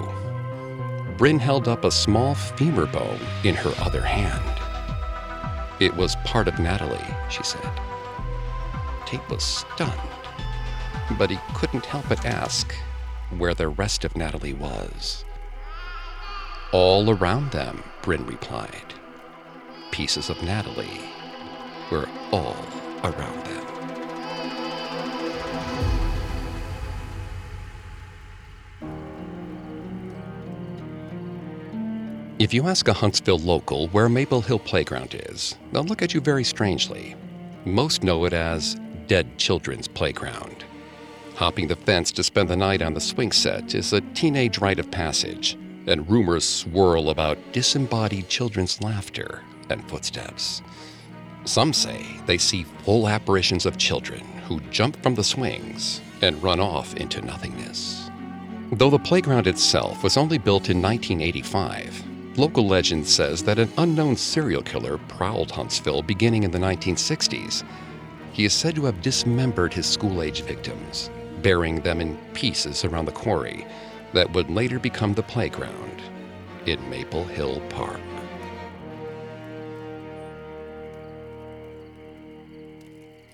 Bryn 1.18 1.40
held 1.40 1.68
up 1.68 1.86
a 1.86 1.92
small 1.92 2.36
femur 2.36 2.88
bone 2.88 3.20
in 3.44 3.56
her 3.56 3.74
other 3.80 4.02
hand. 4.02 4.42
It 5.80 5.96
was 5.96 6.16
part 6.26 6.48
of 6.48 6.60
Natalie, 6.60 7.00
she 7.30 7.44
said. 7.44 7.70
Tate 9.06 9.28
was 9.30 9.44
stunned, 9.44 9.92
but 11.18 11.30
he 11.30 11.38
couldn't 11.54 11.86
help 11.86 12.08
but 12.10 12.26
ask 12.26 12.74
where 13.38 13.54
the 13.54 13.68
rest 13.68 14.04
of 14.04 14.16
Natalie 14.16 14.54
was. 14.54 15.24
All 16.72 17.10
around 17.10 17.52
them, 17.52 17.84
Bryn 18.02 18.26
replied. 18.26 18.94
Pieces 19.92 20.30
of 20.30 20.42
Natalie 20.44 21.02
were 21.92 22.10
all 22.32 22.58
around 23.04 23.46
them. 23.46 23.75
If 32.38 32.54
you 32.54 32.68
ask 32.68 32.90
a 32.90 32.94
Huntsville 32.94 33.40
local 33.40 33.88
where 33.90 34.10
Maple 34.10 34.42
Hill 34.42 34.60
Playground 34.60 35.16
is, 35.30 35.56
they'll 35.72 35.86
look 35.86 36.02
at 36.02 36.14
you 36.14 36.20
very 36.20 36.44
strangely. 36.44 37.16
Most 37.64 38.04
know 38.04 38.26
it 38.26 38.34
as 38.34 38.76
Dead 39.08 39.38
Children's 39.38 39.88
Playground. 39.88 40.66
Hopping 41.36 41.70
the 41.70 41.78
fence 41.78 42.12
to 42.12 42.26
spend 42.26 42.50
the 42.50 42.58
night 42.58 42.82
on 42.82 42.94
the 42.94 43.00
swing 43.00 43.32
set 43.32 43.74
is 43.74 43.94
a 43.94 44.02
teenage 44.02 44.58
rite 44.58 44.80
of 44.80 44.92
passage, 44.92 45.58
and 45.88 46.10
rumors 46.10 46.44
swirl 46.44 47.10
about 47.10 47.38
disembodied 47.54 48.28
children's 48.28 48.82
laughter 48.82 49.42
and 49.70 49.88
footsteps. 49.90 50.62
Some 51.46 51.72
say 51.72 52.06
they 52.26 52.38
see 52.38 52.64
full 52.84 53.08
apparitions 53.08 53.66
of 53.66 53.78
children 53.78 54.26
who 54.50 54.60
jump 54.72 55.02
from 55.02 55.16
the 55.16 55.24
swings 55.24 56.02
and 56.22 56.44
run 56.44 56.60
off 56.60 56.96
into 56.96 57.22
nothingness. 57.22 58.10
Though 58.74 58.90
the 58.90 59.00
playground 59.00 59.48
itself 59.48 60.04
was 60.04 60.18
only 60.18 60.38
built 60.38 60.70
in 60.70 60.82
1985, 60.82 62.04
Local 62.38 62.68
legend 62.68 63.08
says 63.08 63.44
that 63.44 63.60
an 63.60 63.72
unknown 63.78 64.18
serial 64.18 64.62
killer 64.62 64.98
prowled 65.08 65.52
Huntsville 65.52 66.02
beginning 66.02 66.44
in 66.44 66.52
the 66.52 66.58
1960s. 66.58 67.64
He 68.34 68.44
is 68.44 68.54
said 68.54 68.76
to 68.76 68.86
have 68.86 69.02
dismembered 69.02 69.74
his 69.74 69.86
school 69.86 70.22
age 70.22 70.42
victims, 70.42 71.10
burying 71.42 71.80
them 71.80 72.02
in 72.02 72.18
pieces 72.34 72.84
around 72.84 73.06
the 73.06 73.14
quarry 73.14 73.66
that 74.12 74.34
would 74.34 74.50
later 74.50 74.80
become 74.80 75.14
the 75.14 75.24
playground 75.24 76.02
in 76.66 76.90
Maple 76.90 77.24
Hill 77.24 77.62
Park. 77.70 78.02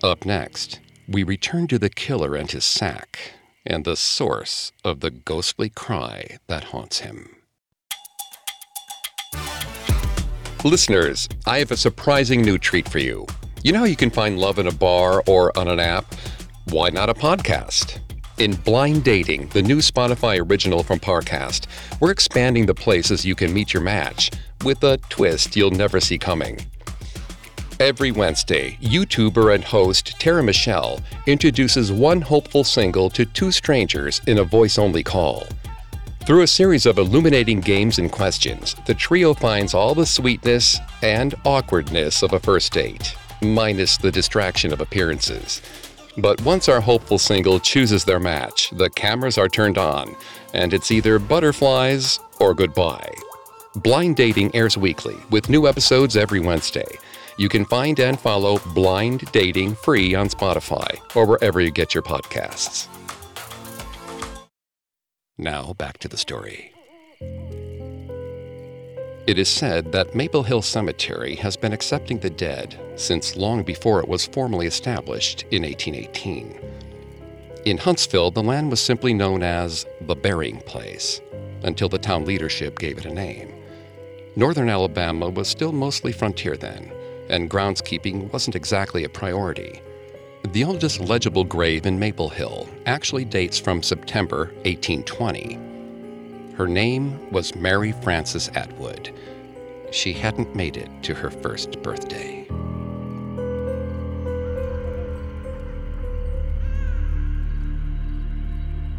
Up 0.03 0.25
next, 0.25 0.79
we 1.07 1.23
return 1.23 1.65
to 1.67 1.79
the 1.79 1.89
killer 1.89 2.35
and 2.35 2.51
his 2.51 2.65
sack, 2.65 3.33
and 3.65 3.83
the 3.83 3.95
source 3.95 4.71
of 4.83 4.99
the 4.99 5.09
ghostly 5.09 5.69
cry 5.69 6.37
that 6.45 6.65
haunts 6.65 6.99
him. 6.99 7.40
Listeners, 10.63 11.27
I 11.47 11.57
have 11.57 11.71
a 11.71 11.77
surprising 11.77 12.43
new 12.43 12.59
treat 12.59 12.87
for 12.87 12.99
you. 12.99 13.25
You 13.63 13.71
know 13.71 13.79
how 13.79 13.85
you 13.85 13.95
can 13.95 14.11
find 14.11 14.37
love 14.37 14.59
in 14.59 14.67
a 14.67 14.71
bar 14.71 15.23
or 15.25 15.57
on 15.57 15.67
an 15.67 15.79
app? 15.79 16.13
Why 16.65 16.89
not 16.89 17.09
a 17.09 17.15
podcast? 17.15 17.97
In 18.37 18.53
Blind 18.53 19.03
Dating, 19.03 19.47
the 19.47 19.63
new 19.63 19.77
Spotify 19.77 20.39
original 20.39 20.83
from 20.83 20.99
Parcast, 20.99 21.65
we're 21.99 22.11
expanding 22.11 22.67
the 22.67 22.75
places 22.75 23.25
you 23.25 23.33
can 23.33 23.51
meet 23.51 23.73
your 23.73 23.81
match 23.81 24.29
with 24.63 24.83
a 24.83 24.97
twist 25.09 25.55
you'll 25.55 25.71
never 25.71 25.99
see 25.99 26.19
coming. 26.19 26.59
Every 27.79 28.11
Wednesday, 28.11 28.77
YouTuber 28.83 29.55
and 29.55 29.63
host 29.63 30.19
Tara 30.19 30.43
Michelle 30.43 30.99
introduces 31.25 31.91
one 31.91 32.21
hopeful 32.21 32.63
single 32.63 33.09
to 33.09 33.25
two 33.25 33.51
strangers 33.51 34.21
in 34.27 34.37
a 34.37 34.43
voice 34.43 34.77
only 34.77 35.01
call. 35.01 35.47
Through 36.25 36.43
a 36.43 36.47
series 36.47 36.85
of 36.85 36.99
illuminating 36.99 37.61
games 37.61 37.97
and 37.97 38.11
questions, 38.11 38.75
the 38.85 38.93
trio 38.93 39.33
finds 39.33 39.73
all 39.73 39.95
the 39.95 40.05
sweetness 40.05 40.79
and 41.01 41.33
awkwardness 41.45 42.21
of 42.21 42.33
a 42.33 42.39
first 42.39 42.71
date, 42.71 43.15
minus 43.41 43.97
the 43.97 44.11
distraction 44.11 44.71
of 44.71 44.81
appearances. 44.81 45.63
But 46.19 46.39
once 46.43 46.69
our 46.69 46.79
hopeful 46.79 47.17
single 47.17 47.59
chooses 47.59 48.05
their 48.05 48.19
match, 48.19 48.69
the 48.69 48.91
cameras 48.91 49.39
are 49.39 49.49
turned 49.49 49.79
on, 49.79 50.15
and 50.53 50.75
it's 50.75 50.91
either 50.91 51.17
butterflies 51.17 52.19
or 52.39 52.53
goodbye. 52.53 53.11
Blind 53.77 54.15
Dating 54.15 54.53
airs 54.55 54.77
weekly, 54.77 55.17
with 55.31 55.49
new 55.49 55.67
episodes 55.67 56.15
every 56.15 56.39
Wednesday. 56.39 56.99
You 57.37 57.49
can 57.49 57.65
find 57.65 57.99
and 57.99 58.19
follow 58.19 58.59
Blind 58.75 59.31
Dating 59.31 59.73
free 59.73 60.13
on 60.13 60.29
Spotify 60.29 60.99
or 61.15 61.25
wherever 61.25 61.59
you 61.59 61.71
get 61.71 61.95
your 61.95 62.03
podcasts. 62.03 62.87
Now 65.41 65.73
back 65.73 65.97
to 65.97 66.07
the 66.07 66.17
story. 66.17 66.71
It 69.25 69.39
is 69.39 69.49
said 69.49 69.91
that 69.91 70.13
Maple 70.13 70.43
Hill 70.43 70.61
Cemetery 70.61 71.33
has 71.35 71.57
been 71.57 71.73
accepting 71.73 72.19
the 72.19 72.29
dead 72.29 72.79
since 72.95 73.35
long 73.35 73.63
before 73.63 73.99
it 74.01 74.07
was 74.07 74.27
formally 74.27 74.67
established 74.67 75.45
in 75.49 75.63
1818. 75.63 76.59
In 77.65 77.77
Huntsville, 77.79 78.29
the 78.29 78.43
land 78.43 78.69
was 78.69 78.81
simply 78.81 79.15
known 79.15 79.41
as 79.41 79.87
the 80.01 80.15
burying 80.15 80.59
place 80.61 81.21
until 81.63 81.89
the 81.89 81.97
town 81.97 82.23
leadership 82.23 82.77
gave 82.77 82.99
it 82.99 83.05
a 83.05 83.13
name. 83.13 83.51
Northern 84.35 84.69
Alabama 84.69 85.27
was 85.27 85.47
still 85.47 85.71
mostly 85.71 86.11
frontier 86.11 86.55
then, 86.55 86.91
and 87.29 87.49
groundskeeping 87.49 88.31
wasn't 88.31 88.55
exactly 88.55 89.05
a 89.05 89.09
priority. 89.09 89.81
The 90.49 90.63
oldest 90.65 90.99
legible 90.99 91.45
grave 91.45 91.85
in 91.85 91.97
Maple 91.97 92.27
Hill 92.27 92.67
actually 92.85 93.23
dates 93.23 93.57
from 93.57 93.81
September 93.81 94.51
1820. 94.65 95.57
Her 96.55 96.67
name 96.67 97.31
was 97.31 97.55
Mary 97.55 97.93
Frances 97.93 98.49
Atwood. 98.49 99.13
She 99.91 100.11
hadn't 100.11 100.53
made 100.55 100.75
it 100.75 100.89
to 101.03 101.13
her 101.13 101.29
first 101.29 101.81
birthday. 101.81 102.47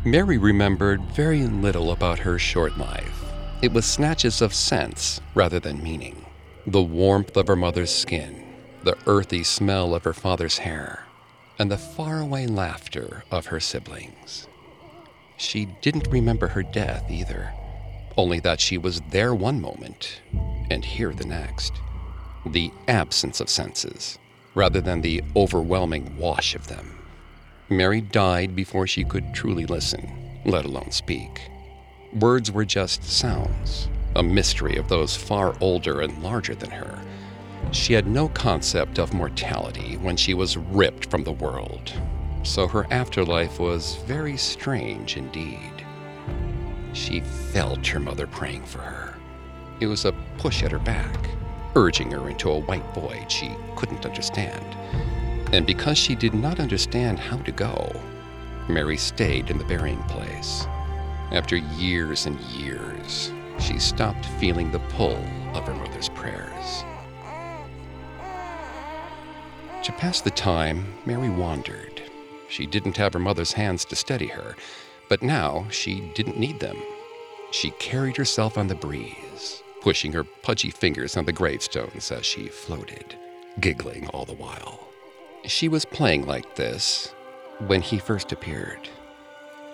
Mary 0.04 0.38
remembered 0.38 1.02
very 1.12 1.42
little 1.46 1.92
about 1.92 2.18
her 2.18 2.38
short 2.38 2.76
life. 2.78 3.24
It 3.62 3.72
was 3.72 3.84
snatches 3.84 4.40
of 4.40 4.54
sense 4.54 5.20
rather 5.34 5.60
than 5.60 5.82
meaning. 5.82 6.24
The 6.66 6.82
warmth 6.82 7.36
of 7.36 7.46
her 7.46 7.56
mother's 7.56 7.94
skin, 7.94 8.44
the 8.84 8.96
earthy 9.06 9.44
smell 9.44 9.94
of 9.94 10.02
her 10.04 10.12
father's 10.12 10.58
hair, 10.58 11.04
and 11.58 11.70
the 11.70 11.78
faraway 11.78 12.46
laughter 12.46 13.24
of 13.30 13.46
her 13.46 13.60
siblings. 13.60 14.48
She 15.36 15.66
didn't 15.80 16.08
remember 16.08 16.48
her 16.48 16.62
death 16.62 17.10
either, 17.10 17.52
only 18.16 18.40
that 18.40 18.60
she 18.60 18.78
was 18.78 19.00
there 19.10 19.34
one 19.34 19.60
moment 19.60 20.20
and 20.70 20.84
here 20.84 21.12
the 21.12 21.26
next. 21.26 21.74
The 22.46 22.72
absence 22.88 23.40
of 23.40 23.48
senses, 23.48 24.18
rather 24.54 24.80
than 24.80 25.00
the 25.00 25.22
overwhelming 25.36 26.16
wash 26.16 26.54
of 26.54 26.66
them. 26.68 26.98
Mary 27.68 28.00
died 28.00 28.56
before 28.56 28.86
she 28.86 29.04
could 29.04 29.32
truly 29.34 29.66
listen, 29.66 30.40
let 30.44 30.64
alone 30.64 30.90
speak. 30.90 31.40
Words 32.12 32.50
were 32.50 32.64
just 32.64 33.04
sounds, 33.04 33.88
a 34.16 34.22
mystery 34.22 34.76
of 34.76 34.88
those 34.88 35.16
far 35.16 35.54
older 35.60 36.00
and 36.00 36.22
larger 36.22 36.54
than 36.54 36.70
her. 36.70 36.98
She 37.72 37.94
had 37.94 38.06
no 38.06 38.28
concept 38.28 38.98
of 38.98 39.14
mortality 39.14 39.96
when 39.96 40.14
she 40.14 40.34
was 40.34 40.58
ripped 40.58 41.06
from 41.10 41.24
the 41.24 41.32
world, 41.32 41.92
so 42.42 42.68
her 42.68 42.86
afterlife 42.92 43.58
was 43.58 43.96
very 44.06 44.36
strange 44.36 45.16
indeed. 45.16 45.72
She 46.92 47.20
felt 47.20 47.86
her 47.86 47.98
mother 47.98 48.26
praying 48.26 48.66
for 48.66 48.80
her. 48.80 49.14
It 49.80 49.86
was 49.86 50.04
a 50.04 50.14
push 50.36 50.62
at 50.62 50.70
her 50.70 50.78
back, 50.78 51.16
urging 51.74 52.10
her 52.10 52.28
into 52.28 52.50
a 52.50 52.60
white 52.60 52.84
void 52.94 53.32
she 53.32 53.56
couldn't 53.74 54.04
understand. 54.04 54.64
And 55.54 55.66
because 55.66 55.96
she 55.96 56.14
did 56.14 56.34
not 56.34 56.60
understand 56.60 57.18
how 57.18 57.38
to 57.38 57.52
go, 57.52 57.90
Mary 58.68 58.98
stayed 58.98 59.48
in 59.48 59.56
the 59.56 59.64
burying 59.64 60.02
place. 60.04 60.66
After 61.30 61.56
years 61.56 62.26
and 62.26 62.38
years, 62.40 63.32
she 63.58 63.78
stopped 63.78 64.26
feeling 64.38 64.70
the 64.70 64.78
pull 64.90 65.16
of 65.54 65.66
her 65.66 65.74
mother's 65.74 66.10
prayers. 66.10 66.51
To 69.84 69.92
pass 69.92 70.20
the 70.20 70.30
time, 70.30 70.94
Mary 71.06 71.28
wandered. 71.28 72.02
She 72.48 72.66
didn't 72.66 72.96
have 72.98 73.12
her 73.14 73.18
mother's 73.18 73.52
hands 73.52 73.84
to 73.86 73.96
steady 73.96 74.28
her, 74.28 74.54
but 75.08 75.22
now 75.22 75.66
she 75.70 76.12
didn't 76.14 76.38
need 76.38 76.60
them. 76.60 76.76
She 77.50 77.70
carried 77.72 78.16
herself 78.16 78.56
on 78.56 78.68
the 78.68 78.76
breeze, 78.76 79.60
pushing 79.80 80.12
her 80.12 80.22
pudgy 80.22 80.70
fingers 80.70 81.16
on 81.16 81.24
the 81.24 81.32
gravestones 81.32 82.12
as 82.12 82.24
she 82.24 82.46
floated, 82.46 83.16
giggling 83.58 84.06
all 84.08 84.24
the 84.24 84.34
while. 84.34 84.86
She 85.46 85.68
was 85.68 85.84
playing 85.84 86.26
like 86.26 86.54
this 86.54 87.12
when 87.66 87.82
he 87.82 87.98
first 87.98 88.30
appeared. 88.30 88.88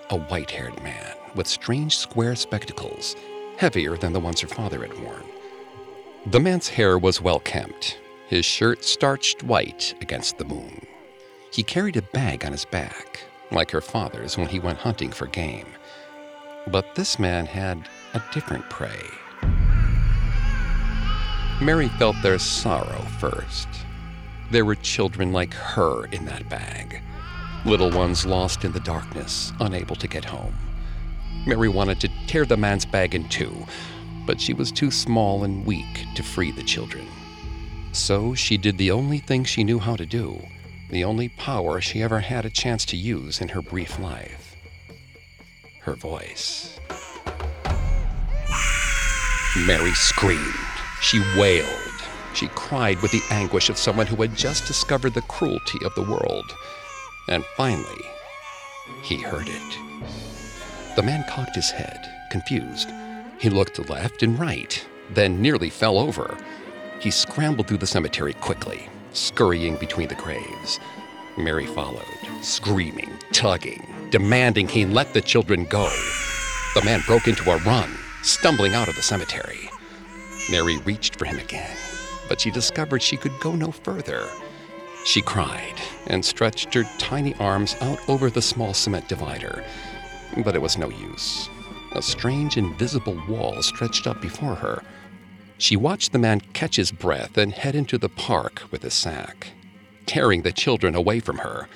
A 0.08 0.16
white 0.16 0.50
haired 0.50 0.82
man 0.82 1.16
with 1.34 1.46
strange 1.46 1.98
square 1.98 2.34
spectacles, 2.34 3.14
heavier 3.58 3.98
than 3.98 4.14
the 4.14 4.20
ones 4.20 4.40
her 4.40 4.48
father 4.48 4.80
had 4.80 4.98
worn. 5.02 5.24
The 6.24 6.40
man's 6.40 6.68
hair 6.68 6.96
was 6.98 7.20
well 7.20 7.40
kempt, 7.40 7.98
his 8.28 8.44
shirt 8.44 8.84
starched 8.84 9.42
white 9.42 9.94
against 10.00 10.38
the 10.38 10.44
moon. 10.44 10.86
He 11.52 11.62
carried 11.62 11.96
a 11.96 12.02
bag 12.02 12.44
on 12.44 12.52
his 12.52 12.64
back, 12.64 13.24
like 13.50 13.70
her 13.72 13.80
father's 13.80 14.38
when 14.38 14.48
he 14.48 14.60
went 14.60 14.78
hunting 14.78 15.10
for 15.10 15.26
game. 15.26 15.68
But 16.68 16.94
this 16.94 17.18
man 17.18 17.46
had 17.46 17.88
a 18.14 18.22
different 18.32 18.68
prey. 18.70 19.06
Mary 21.60 21.88
felt 21.98 22.16
their 22.22 22.38
sorrow 22.38 23.02
first 23.18 23.68
there 24.50 24.64
were 24.64 24.76
children 24.76 25.30
like 25.30 25.52
her 25.52 26.06
in 26.06 26.24
that 26.24 26.48
bag. 26.48 27.02
Little 27.66 27.90
ones 27.90 28.24
lost 28.24 28.64
in 28.64 28.72
the 28.72 28.80
darkness, 28.80 29.52
unable 29.60 29.96
to 29.96 30.08
get 30.08 30.24
home. 30.24 30.54
Mary 31.46 31.68
wanted 31.68 32.00
to 32.00 32.08
tear 32.26 32.46
the 32.46 32.56
man's 32.56 32.86
bag 32.86 33.14
in 33.14 33.28
two, 33.28 33.66
but 34.26 34.40
she 34.40 34.54
was 34.54 34.72
too 34.72 34.90
small 34.90 35.44
and 35.44 35.66
weak 35.66 36.06
to 36.14 36.22
free 36.22 36.50
the 36.50 36.62
children. 36.62 37.06
So 37.92 38.34
she 38.34 38.56
did 38.56 38.78
the 38.78 38.90
only 38.90 39.18
thing 39.18 39.44
she 39.44 39.64
knew 39.64 39.78
how 39.78 39.96
to 39.96 40.06
do, 40.06 40.40
the 40.90 41.04
only 41.04 41.28
power 41.28 41.80
she 41.80 42.02
ever 42.02 42.20
had 42.20 42.44
a 42.44 42.50
chance 42.50 42.84
to 42.86 42.96
use 42.96 43.40
in 43.40 43.48
her 43.48 43.62
brief 43.62 43.98
life 43.98 44.48
her 45.88 45.94
voice. 45.94 46.78
Mary 49.66 49.94
screamed. 49.94 50.54
She 51.00 51.20
wailed. 51.38 51.68
She 52.34 52.48
cried 52.48 53.00
with 53.00 53.10
the 53.10 53.22
anguish 53.30 53.70
of 53.70 53.78
someone 53.78 54.06
who 54.06 54.20
had 54.20 54.36
just 54.36 54.66
discovered 54.66 55.14
the 55.14 55.22
cruelty 55.22 55.78
of 55.84 55.94
the 55.94 56.02
world. 56.02 56.52
And 57.28 57.42
finally, 57.56 58.04
he 59.02 59.16
heard 59.16 59.48
it. 59.48 59.78
The 60.94 61.02
man 61.02 61.24
cocked 61.26 61.56
his 61.56 61.70
head, 61.70 62.06
confused. 62.30 62.90
He 63.40 63.48
looked 63.48 63.88
left 63.88 64.22
and 64.22 64.38
right, 64.38 64.84
then 65.10 65.40
nearly 65.40 65.70
fell 65.70 65.98
over. 65.98 66.36
He 67.00 67.10
scrambled 67.10 67.68
through 67.68 67.78
the 67.78 67.86
cemetery 67.86 68.34
quickly, 68.34 68.88
scurrying 69.12 69.76
between 69.76 70.08
the 70.08 70.16
graves. 70.16 70.80
Mary 71.36 71.66
followed, 71.66 72.02
screaming, 72.42 73.10
tugging, 73.32 74.08
demanding 74.10 74.66
he 74.66 74.84
let 74.84 75.14
the 75.14 75.20
children 75.20 75.64
go. 75.64 75.88
The 76.74 76.84
man 76.84 77.02
broke 77.06 77.28
into 77.28 77.50
a 77.50 77.58
run, 77.58 77.88
stumbling 78.22 78.74
out 78.74 78.88
of 78.88 78.96
the 78.96 79.02
cemetery. 79.02 79.70
Mary 80.50 80.78
reached 80.78 81.16
for 81.16 81.24
him 81.24 81.38
again, 81.38 81.76
but 82.28 82.40
she 82.40 82.50
discovered 82.50 83.02
she 83.02 83.16
could 83.16 83.38
go 83.38 83.54
no 83.54 83.70
further. 83.70 84.28
She 85.04 85.22
cried 85.22 85.74
and 86.08 86.24
stretched 86.24 86.74
her 86.74 86.84
tiny 86.98 87.34
arms 87.36 87.76
out 87.80 88.00
over 88.08 88.28
the 88.28 88.42
small 88.42 88.74
cement 88.74 89.08
divider, 89.08 89.64
but 90.38 90.56
it 90.56 90.62
was 90.62 90.76
no 90.76 90.90
use. 90.90 91.48
A 91.92 92.02
strange 92.02 92.56
invisible 92.56 93.20
wall 93.28 93.62
stretched 93.62 94.06
up 94.06 94.20
before 94.20 94.56
her. 94.56 94.82
She 95.58 95.74
watched 95.76 96.12
the 96.12 96.18
man 96.20 96.40
catch 96.52 96.76
his 96.76 96.92
breath 96.92 97.36
and 97.36 97.52
head 97.52 97.74
into 97.74 97.98
the 97.98 98.08
park 98.08 98.62
with 98.70 98.84
his 98.84 98.94
sack, 98.94 99.48
tearing 100.06 100.42
the 100.42 100.52
children 100.52 100.94
away 100.94 101.18
from 101.18 101.38
her. 101.38 101.68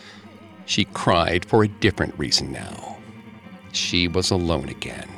She 0.65 0.85
cried 0.85 1.45
for 1.45 1.65
a 1.65 1.69
different 1.69 2.17
reason 2.17 2.53
now. 2.53 2.99
She 3.73 4.07
was 4.07 4.31
alone 4.31 4.69
again, 4.69 5.09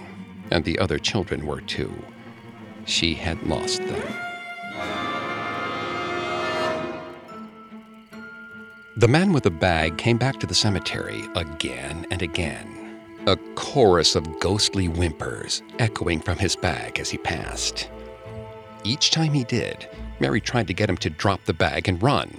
and 0.51 0.65
the 0.65 0.79
other 0.79 0.99
children 0.99 1.47
were 1.47 1.61
too. 1.61 1.93
She 2.87 3.15
had 3.15 3.43
lost 3.47 3.83
them. 3.87 4.03
The 8.97 9.09
man 9.09 9.33
with 9.33 9.43
the 9.43 9.51
bag 9.51 9.99
came 9.99 10.17
back 10.17 10.41
to 10.41 10.47
the 10.47 10.55
cemetery 10.55 11.25
again 11.35 12.07
and 12.11 12.23
again, 12.23 13.01
a 13.27 13.37
chorus 13.57 14.15
of 14.15 14.41
ghostly 14.41 14.87
whimpers 14.87 15.63
echoing 15.79 16.21
from 16.21 16.39
his 16.39 16.57
bag 16.57 16.99
as 16.99 17.11
he 17.11 17.19
passed. 17.19 17.91
Each 18.85 19.11
time 19.11 19.33
he 19.33 19.45
did, 19.45 19.89
Mary 20.21 20.43
tried 20.43 20.67
to 20.69 20.75
get 20.75 20.91
him 20.91 20.99
to 20.99 21.11
drop 21.11 21.45
the 21.45 21.55
bag 21.55 21.89
and 21.89 22.03
run. 22.03 22.31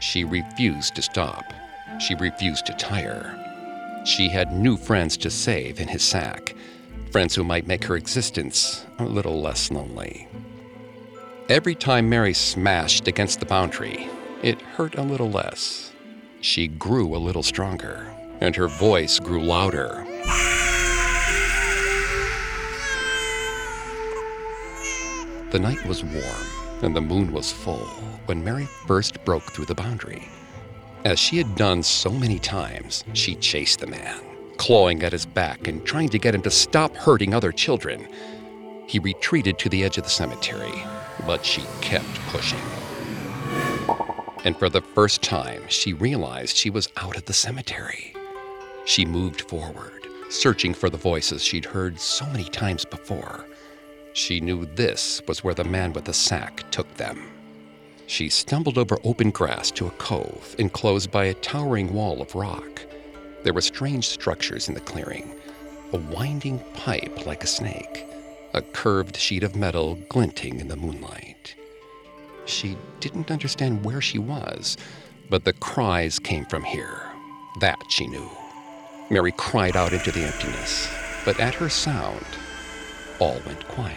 She 0.00 0.22
refused 0.22 0.94
to 0.96 1.02
stop. 1.02 1.44
She 1.98 2.14
refused 2.14 2.66
to 2.66 2.74
tire. 2.74 3.38
She 4.04 4.28
had 4.28 4.52
new 4.52 4.76
friends 4.76 5.16
to 5.18 5.30
save 5.30 5.80
in 5.80 5.88
his 5.88 6.02
sack, 6.02 6.54
friends 7.10 7.34
who 7.34 7.44
might 7.44 7.66
make 7.66 7.84
her 7.84 7.96
existence 7.96 8.84
a 8.98 9.04
little 9.04 9.40
less 9.40 9.70
lonely. 9.70 10.28
Every 11.48 11.74
time 11.74 12.08
Mary 12.08 12.34
smashed 12.34 13.08
against 13.08 13.40
the 13.40 13.46
boundary, 13.46 14.08
it 14.42 14.60
hurt 14.60 14.96
a 14.96 15.02
little 15.02 15.30
less. 15.30 15.92
She 16.40 16.68
grew 16.68 17.14
a 17.14 17.18
little 17.18 17.42
stronger, 17.42 18.12
and 18.40 18.54
her 18.56 18.68
voice 18.68 19.18
grew 19.18 19.42
louder. 19.42 20.04
The 25.52 25.60
night 25.60 25.86
was 25.86 26.02
warm, 26.02 26.46
and 26.82 26.96
the 26.96 27.00
moon 27.00 27.32
was 27.32 27.52
full 27.52 27.86
when 28.26 28.42
Mary 28.42 28.66
first 28.86 29.24
broke 29.24 29.44
through 29.44 29.66
the 29.66 29.74
boundary. 29.76 30.28
As 31.04 31.20
she 31.20 31.38
had 31.38 31.54
done 31.54 31.84
so 31.84 32.10
many 32.10 32.40
times, 32.40 33.04
she 33.12 33.36
chased 33.36 33.78
the 33.78 33.86
man, 33.86 34.20
clawing 34.56 35.04
at 35.04 35.12
his 35.12 35.26
back 35.26 35.68
and 35.68 35.84
trying 35.86 36.08
to 36.08 36.18
get 36.18 36.34
him 36.34 36.42
to 36.42 36.50
stop 36.50 36.96
hurting 36.96 37.32
other 37.32 37.52
children. 37.52 38.08
He 38.88 38.98
retreated 38.98 39.58
to 39.60 39.68
the 39.68 39.84
edge 39.84 39.98
of 39.98 40.04
the 40.04 40.10
cemetery, 40.10 40.82
but 41.24 41.44
she 41.44 41.62
kept 41.80 42.12
pushing 42.28 42.58
and 44.44 44.56
for 44.56 44.68
the 44.68 44.80
first 44.80 45.22
time, 45.22 45.62
she 45.68 45.92
realized 45.92 46.56
she 46.56 46.70
was 46.70 46.88
out 46.96 47.16
at 47.16 47.26
the 47.26 47.32
cemetery. 47.32 48.14
She 48.84 49.04
moved 49.04 49.42
forward, 49.42 50.06
searching 50.30 50.74
for 50.74 50.90
the 50.90 50.96
voices 50.96 51.44
she'd 51.44 51.64
heard 51.64 52.00
so 52.00 52.26
many 52.26 52.44
times 52.44 52.84
before. 52.84 53.46
She 54.14 54.40
knew 54.40 54.66
this 54.66 55.22
was 55.26 55.42
where 55.42 55.54
the 55.54 55.64
man 55.64 55.92
with 55.92 56.04
the 56.04 56.12
sack 56.14 56.70
took 56.70 56.92
them. 56.96 57.30
she 58.06 58.28
stumbled 58.28 58.76
over 58.78 58.98
open 59.04 59.30
grass 59.30 59.70
to 59.72 59.86
a 59.86 59.90
cove 59.92 60.54
enclosed 60.58 61.10
by 61.10 61.24
a 61.26 61.34
towering 61.34 61.92
wall 61.94 62.20
of 62.20 62.34
rock. 62.34 62.82
There 63.42 63.54
were 63.54 63.62
strange 63.62 64.08
structures 64.08 64.68
in 64.68 64.74
the 64.74 64.80
clearing 64.80 65.34
a 65.94 65.98
winding 65.98 66.58
pipe 66.74 67.26
like 67.26 67.44
a 67.44 67.46
snake, 67.46 68.06
a 68.54 68.62
curved 68.62 69.16
sheet 69.16 69.42
of 69.42 69.56
metal 69.56 69.98
glinting 70.08 70.60
in 70.60 70.68
the 70.68 70.76
moonlight. 70.76 71.54
She 72.46 72.76
didn't 73.00 73.30
understand 73.30 73.84
where 73.84 74.00
she 74.00 74.18
was, 74.18 74.76
but 75.30 75.44
the 75.44 75.52
cries 75.54 76.18
came 76.18 76.46
from 76.46 76.64
here. 76.64 77.02
That 77.60 77.84
she 77.88 78.06
knew. 78.06 78.28
Mary 79.10 79.32
cried 79.32 79.76
out 79.76 79.92
into 79.92 80.10
the 80.10 80.24
emptiness, 80.24 80.88
but 81.26 81.38
at 81.40 81.54
her 81.54 81.68
sound, 81.68 82.24
all 83.18 83.40
went 83.46 83.66
quiet. 83.68 83.96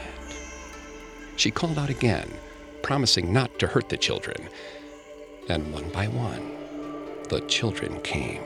She 1.36 1.52
called 1.52 1.78
out 1.78 1.90
again, 1.90 2.32
promising 2.82 3.34
not 3.34 3.58
to 3.60 3.68
hurt 3.68 3.90
the 3.90 3.98
children, 3.98 4.50
and 5.50 5.74
one 5.74 5.90
by 5.90 6.08
one, 6.08 6.52
the 7.30 7.42
children 7.42 8.00
came. 8.02 8.44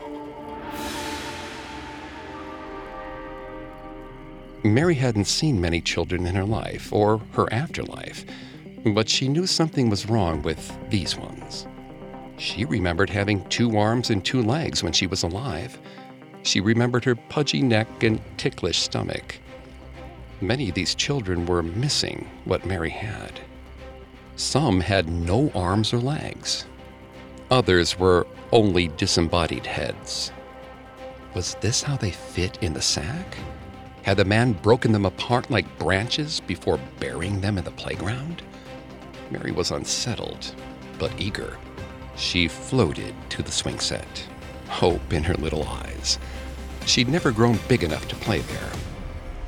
Mary 4.64 4.96
hadn't 4.96 5.26
seen 5.26 5.62
many 5.62 5.80
children 5.80 6.26
in 6.26 6.36
her 6.36 6.44
life 6.44 6.92
or 6.92 7.22
her 7.32 7.52
afterlife, 7.54 8.26
but 8.86 9.08
she 9.08 9.30
knew 9.30 9.48
something 9.48 9.90
was 9.90 10.10
wrong 10.10 10.42
with 10.42 10.78
these 10.90 11.16
ones. 11.16 11.66
She 12.38 12.66
remembered 12.66 13.10
having 13.10 13.48
two 13.50 13.78
arms 13.78 14.10
and 14.10 14.24
two 14.24 14.42
legs 14.42 14.84
when 14.84 14.94
she 14.94 15.08
was 15.08 15.24
alive. 15.24 15.78
She 16.44 16.62
remembered 16.62 17.06
her 17.06 17.16
pudgy 17.16 17.62
neck 17.62 18.04
and 18.04 18.22
ticklish 18.38 18.80
stomach. 18.80 19.38
Many 20.42 20.70
of 20.70 20.76
these 20.76 20.96
children 20.96 21.46
were 21.46 21.62
missing 21.62 22.30
what 22.46 22.66
Mary 22.66 22.90
had. 22.90 23.42
Some 24.38 24.80
had 24.80 25.10
no 25.10 25.52
arms 25.54 25.94
or 25.94 26.00
legs. 26.00 26.66
Others 27.52 28.00
were 28.00 28.26
only 28.54 28.88
disembodied 28.88 29.66
heads. 29.66 30.32
Was 31.34 31.56
this 31.56 31.84
how 31.84 31.98
they 31.98 32.12
fit 32.12 32.58
in 32.62 32.74
the 32.74 32.82
sack? 32.82 33.38
Had 34.04 34.16
the 34.16 34.26
man 34.26 34.54
broken 34.54 34.94
them 34.94 35.06
apart 35.06 35.52
like 35.52 35.78
branches 35.78 36.40
before 36.40 36.80
burying 37.00 37.42
them 37.42 37.58
in 37.58 37.66
the 37.66 37.72
playground? 37.72 38.42
Mary 39.30 39.52
was 39.52 39.72
unsettled, 39.72 40.56
but 40.98 41.12
eager. 41.20 41.58
She 42.16 42.48
floated 42.48 43.14
to 43.32 43.44
the 43.44 43.52
swing 43.52 43.80
set, 43.80 44.26
hope 44.70 45.12
in 45.12 45.24
her 45.24 45.36
little 45.36 45.68
eyes. 45.68 46.18
She'd 46.86 47.10
never 47.10 47.32
grown 47.32 47.60
big 47.68 47.84
enough 47.84 48.08
to 48.08 48.16
play 48.16 48.40
there. 48.40 48.72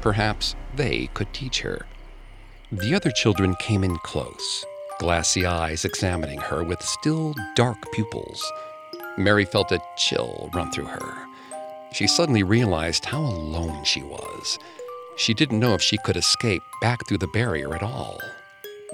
Perhaps 0.01 0.55
they 0.75 1.07
could 1.13 1.33
teach 1.33 1.61
her. 1.61 1.85
The 2.71 2.95
other 2.95 3.11
children 3.11 3.55
came 3.55 3.83
in 3.83 3.97
close, 3.97 4.65
glassy 4.99 5.45
eyes 5.45 5.83
examining 5.83 6.39
her 6.39 6.63
with 6.63 6.81
still 6.81 7.35
dark 7.55 7.77
pupils. 7.91 8.41
Mary 9.17 9.45
felt 9.45 9.71
a 9.71 9.81
chill 9.97 10.49
run 10.53 10.71
through 10.71 10.85
her. 10.85 11.27
She 11.91 12.07
suddenly 12.07 12.43
realized 12.43 13.05
how 13.05 13.19
alone 13.19 13.83
she 13.83 14.01
was. 14.01 14.57
She 15.17 15.33
didn't 15.33 15.59
know 15.59 15.73
if 15.73 15.81
she 15.81 15.97
could 16.05 16.15
escape 16.15 16.63
back 16.81 17.05
through 17.05 17.17
the 17.17 17.27
barrier 17.27 17.75
at 17.75 17.83
all. 17.83 18.19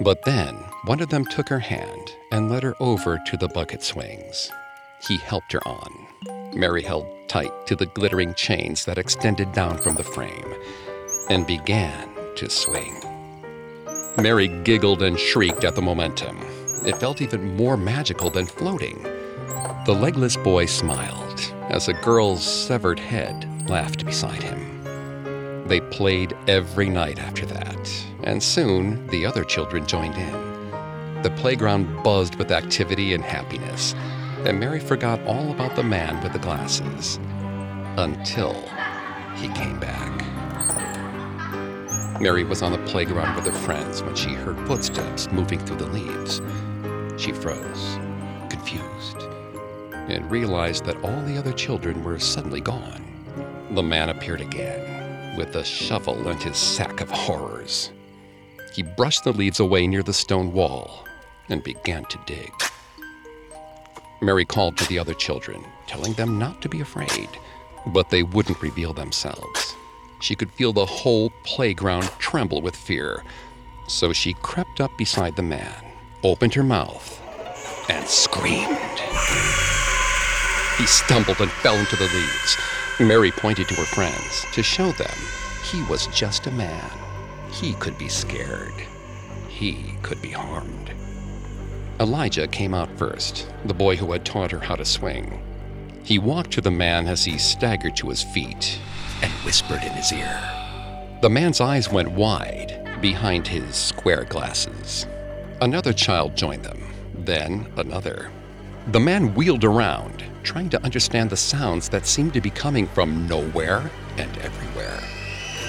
But 0.00 0.24
then, 0.24 0.56
one 0.84 1.00
of 1.00 1.08
them 1.08 1.24
took 1.24 1.48
her 1.48 1.60
hand 1.60 2.12
and 2.32 2.50
led 2.50 2.64
her 2.64 2.74
over 2.80 3.20
to 3.26 3.36
the 3.36 3.48
bucket 3.48 3.82
swings. 3.84 4.50
He 5.06 5.18
helped 5.18 5.52
her 5.52 5.66
on. 5.66 6.06
Mary 6.52 6.82
held 6.82 7.06
tight 7.28 7.66
to 7.66 7.76
the 7.76 7.86
glittering 7.86 8.34
chains 8.34 8.84
that 8.86 8.98
extended 8.98 9.52
down 9.52 9.78
from 9.78 9.94
the 9.94 10.02
frame 10.04 10.54
and 11.30 11.46
began 11.46 12.08
to 12.36 12.48
swing. 12.48 12.94
Mary 14.20 14.48
giggled 14.64 15.02
and 15.02 15.18
shrieked 15.18 15.64
at 15.64 15.74
the 15.74 15.82
momentum. 15.82 16.38
It 16.84 16.96
felt 16.96 17.20
even 17.20 17.56
more 17.56 17.76
magical 17.76 18.30
than 18.30 18.46
floating. 18.46 19.02
The 19.86 19.98
legless 19.98 20.36
boy 20.36 20.66
smiled 20.66 21.40
as 21.70 21.88
a 21.88 21.92
girl's 21.92 22.44
severed 22.44 22.98
head 22.98 23.68
laughed 23.68 24.04
beside 24.04 24.42
him. 24.42 25.66
They 25.68 25.80
played 25.80 26.34
every 26.46 26.88
night 26.88 27.18
after 27.18 27.44
that, 27.46 28.06
and 28.24 28.42
soon 28.42 29.06
the 29.08 29.26
other 29.26 29.44
children 29.44 29.86
joined 29.86 30.14
in. 30.14 30.48
The 31.22 31.34
playground 31.36 32.02
buzzed 32.02 32.36
with 32.36 32.52
activity 32.52 33.12
and 33.12 33.22
happiness, 33.22 33.94
and 34.44 34.58
Mary 34.58 34.80
forgot 34.80 35.20
all 35.26 35.50
about 35.50 35.76
the 35.76 35.82
man 35.82 36.22
with 36.22 36.32
the 36.32 36.38
glasses 36.38 37.18
until 37.96 38.54
he 39.36 39.48
came 39.48 39.78
back. 39.78 40.27
Mary 42.20 42.42
was 42.42 42.62
on 42.62 42.72
the 42.72 42.78
playground 42.78 43.36
with 43.36 43.46
her 43.46 43.60
friends 43.60 44.02
when 44.02 44.14
she 44.14 44.30
heard 44.30 44.58
footsteps 44.66 45.30
moving 45.30 45.60
through 45.60 45.76
the 45.76 45.86
leaves. 45.86 46.42
She 47.16 47.30
froze, 47.30 47.98
confused 48.50 49.22
and 50.08 50.28
realized 50.30 50.84
that 50.84 50.96
all 51.04 51.22
the 51.22 51.36
other 51.36 51.52
children 51.52 52.02
were 52.02 52.18
suddenly 52.18 52.60
gone. 52.60 53.04
The 53.72 53.82
man 53.82 54.08
appeared 54.08 54.40
again, 54.40 55.36
with 55.36 55.54
a 55.54 55.64
shovel 55.64 56.26
and 56.28 56.42
his 56.42 56.56
sack 56.56 57.00
of 57.00 57.10
horrors. 57.10 57.92
He 58.74 58.82
brushed 58.82 59.24
the 59.24 59.32
leaves 59.32 59.60
away 59.60 59.86
near 59.86 60.02
the 60.02 60.12
stone 60.12 60.52
wall 60.52 61.04
and 61.48 61.62
began 61.62 62.04
to 62.06 62.20
dig. 62.26 62.50
Mary 64.20 64.44
called 64.44 64.76
to 64.78 64.88
the 64.88 64.98
other 64.98 65.14
children, 65.14 65.64
telling 65.86 66.14
them 66.14 66.38
not 66.38 66.60
to 66.62 66.68
be 66.68 66.80
afraid, 66.80 67.28
but 67.86 68.10
they 68.10 68.24
wouldn't 68.24 68.60
reveal 68.60 68.92
themselves. 68.92 69.76
She 70.20 70.34
could 70.34 70.50
feel 70.50 70.72
the 70.72 70.86
whole 70.86 71.30
playground 71.44 72.10
tremble 72.18 72.60
with 72.60 72.74
fear, 72.74 73.22
so 73.86 74.12
she 74.12 74.34
crept 74.34 74.80
up 74.80 74.96
beside 74.98 75.36
the 75.36 75.42
man, 75.42 75.74
opened 76.22 76.54
her 76.54 76.64
mouth, 76.64 77.22
and 77.88 78.06
screamed. 78.06 78.98
He 80.76 80.86
stumbled 80.86 81.40
and 81.40 81.50
fell 81.50 81.76
into 81.76 81.96
the 81.96 82.04
leaves. 82.04 82.56
Mary 83.00 83.30
pointed 83.30 83.68
to 83.68 83.74
her 83.76 83.84
friends 83.84 84.44
to 84.52 84.62
show 84.62 84.90
them 84.92 85.16
he 85.70 85.82
was 85.84 86.08
just 86.08 86.46
a 86.46 86.50
man. 86.50 86.90
He 87.50 87.74
could 87.74 87.96
be 87.96 88.08
scared. 88.08 88.74
He 89.48 89.94
could 90.02 90.20
be 90.20 90.30
harmed. 90.30 90.92
Elijah 92.00 92.46
came 92.46 92.74
out 92.74 92.90
first, 92.96 93.52
the 93.64 93.74
boy 93.74 93.96
who 93.96 94.12
had 94.12 94.24
taught 94.24 94.50
her 94.50 94.60
how 94.60 94.76
to 94.76 94.84
swing. 94.84 95.42
He 96.04 96.18
walked 96.18 96.52
to 96.52 96.60
the 96.60 96.70
man 96.70 97.06
as 97.06 97.24
he 97.24 97.38
staggered 97.38 97.96
to 97.96 98.08
his 98.08 98.22
feet 98.22 98.78
and 99.22 99.32
whispered 99.44 99.82
in 99.82 99.92
his 99.92 100.12
ear. 100.12 100.40
The 101.20 101.30
man's 101.30 101.60
eyes 101.60 101.90
went 101.90 102.10
wide 102.10 102.98
behind 103.00 103.46
his 103.46 103.74
square 103.74 104.24
glasses. 104.24 105.06
Another 105.60 105.92
child 105.92 106.36
joined 106.36 106.64
them, 106.64 106.80
then 107.14 107.66
another. 107.76 108.30
The 108.88 109.00
man 109.00 109.34
wheeled 109.34 109.64
around, 109.64 110.24
trying 110.42 110.70
to 110.70 110.82
understand 110.82 111.30
the 111.30 111.36
sounds 111.36 111.88
that 111.90 112.06
seemed 112.06 112.32
to 112.34 112.40
be 112.40 112.50
coming 112.50 112.86
from 112.86 113.26
nowhere 113.26 113.90
and 114.16 114.38
everywhere. 114.38 115.00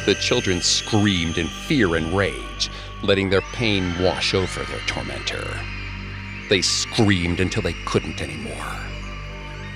The 0.05 0.15
children 0.15 0.61
screamed 0.61 1.37
in 1.37 1.47
fear 1.47 1.95
and 1.95 2.15
rage, 2.15 2.69
letting 3.03 3.29
their 3.29 3.41
pain 3.53 3.93
wash 4.01 4.33
over 4.33 4.63
their 4.63 4.79
tormentor. 4.87 5.59
They 6.49 6.61
screamed 6.61 7.39
until 7.39 7.61
they 7.61 7.75
couldn't 7.85 8.21
anymore. 8.21 8.88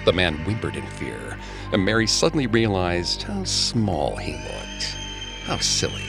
The 0.05 0.13
man 0.13 0.35
whimpered 0.45 0.75
in 0.75 0.85
fear, 0.87 1.37
and 1.71 1.85
Mary 1.85 2.07
suddenly 2.07 2.47
realized 2.47 3.23
how 3.23 3.43
small 3.45 4.17
he 4.17 4.33
looked. 4.33 4.95
How 5.45 5.57
silly. 5.59 6.03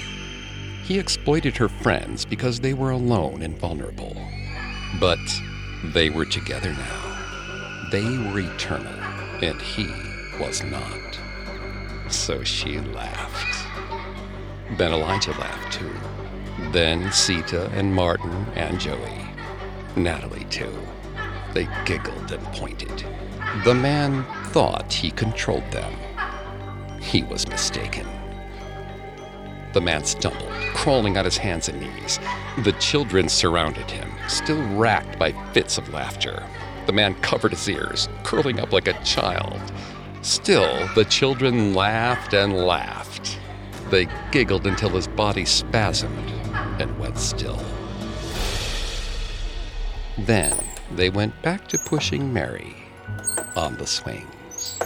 He 0.83 0.99
exploited 0.99 1.57
her 1.57 1.69
friends 1.69 2.25
because 2.25 2.61
they 2.61 2.75
were 2.75 2.91
alone 2.91 3.43
and 3.43 3.57
vulnerable. 3.57 4.17
But 5.01 5.19
they 5.85 6.11
were 6.11 6.25
together 6.25 6.73
now. 6.73 7.89
They 7.91 8.05
were 8.05 8.41
eternal, 8.41 8.93
and 9.43 9.61
he 9.63 9.87
was 10.41 10.63
not. 10.65 11.19
So 12.09 12.43
she 12.43 12.81
laughed. 12.81 13.67
Then 14.77 14.93
Elijah 14.93 15.33
laughed 15.33 15.73
too. 15.75 15.95
Then 16.73 17.13
Sita 17.13 17.71
and 17.75 17.95
Martin 17.95 18.47
and 18.57 18.81
Joey. 18.81 19.21
Natalie 19.95 20.47
too. 20.51 20.77
They 21.53 21.69
giggled 21.85 22.33
and 22.33 22.43
pointed. 22.47 23.07
The 23.63 23.75
man 23.75 24.25
thought 24.47 24.93
he 24.93 25.13
controlled 25.13 25.71
them. 25.71 25.95
He 27.01 27.23
was 27.23 27.47
mistaken. 27.47 28.05
The 29.73 29.81
man 29.81 30.05
stumbled, 30.05 30.51
crawling 30.75 31.17
on 31.17 31.25
his 31.25 31.37
hands 31.37 31.69
and 31.69 31.81
knees. 31.81 32.19
The 32.65 32.73
children 32.73 33.29
surrounded 33.29 33.89
him, 33.89 34.11
still 34.27 34.61
racked 34.77 35.21
by 35.21 35.33
fits 35.53 35.79
of 35.79 35.89
laughter. 35.95 36.45
The 36.87 36.93
man 36.93 37.15
covered 37.23 37.53
his 37.53 37.69
ears, 37.69 38.09
curling 38.25 38.59
up 38.59 38.73
like 38.73 38.89
a 38.89 39.05
child. 39.05 39.61
Still, 40.23 40.89
the 40.97 41.05
children 41.05 41.75
laughed 41.75 42.35
and 42.35 42.55
laughed. 42.55 43.39
They 43.89 44.09
giggled 44.33 44.67
until 44.67 44.91
his 44.91 45.07
body 45.07 45.45
spasmed 45.45 46.31
and 46.81 46.99
went 46.99 47.19
still. 47.19 47.63
Then 50.19 50.59
they 50.97 51.09
went 51.09 51.41
back 51.41 51.69
to 51.69 51.79
pushing 51.79 52.33
Mary 52.33 52.84
on 53.57 53.77
the 53.77 53.87
swings. 53.87 54.79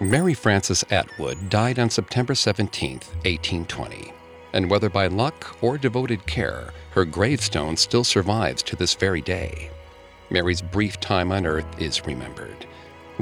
Mary 0.00 0.34
Frances 0.34 0.84
Atwood 0.90 1.50
died 1.50 1.78
on 1.78 1.90
September 1.90 2.34
17, 2.34 2.92
1820. 3.24 4.12
and 4.52 4.70
whether 4.70 4.88
by 4.88 5.06
luck 5.06 5.56
or 5.62 5.76
devoted 5.78 6.24
care, 6.26 6.72
her 6.90 7.04
gravestone 7.04 7.76
still 7.76 8.04
survives 8.04 8.62
to 8.62 8.76
this 8.76 8.94
very 8.94 9.20
day. 9.20 9.70
Mary's 10.30 10.62
brief 10.62 10.98
time 11.00 11.32
on 11.32 11.46
Earth 11.46 11.66
is 11.80 12.06
remembered. 12.06 12.66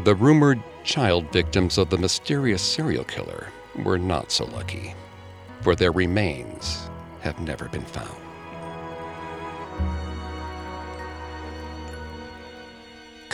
The 0.04 0.14
rumored 0.14 0.62
child 0.84 1.30
victims 1.32 1.78
of 1.78 1.90
the 1.90 1.98
mysterious 1.98 2.62
serial 2.62 3.04
killer 3.04 3.48
were 3.84 3.98
not 3.98 4.30
so 4.30 4.44
lucky, 4.46 4.94
for 5.62 5.74
their 5.74 5.92
remains 5.92 6.88
have 7.20 7.40
never 7.40 7.68
been 7.68 7.84
found. 7.84 8.25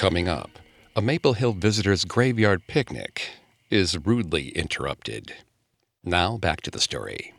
Coming 0.03 0.29
up, 0.29 0.59
a 0.97 1.01
Maple 1.01 1.35
Hill 1.35 1.53
visitor's 1.53 2.05
graveyard 2.05 2.67
picnic 2.67 3.23
is 3.71 3.97
rudely 3.97 4.49
interrupted. 4.49 5.33
Now 6.03 6.37
back 6.39 6.61
to 6.63 6.73
the 6.73 6.81
story. 6.81 7.33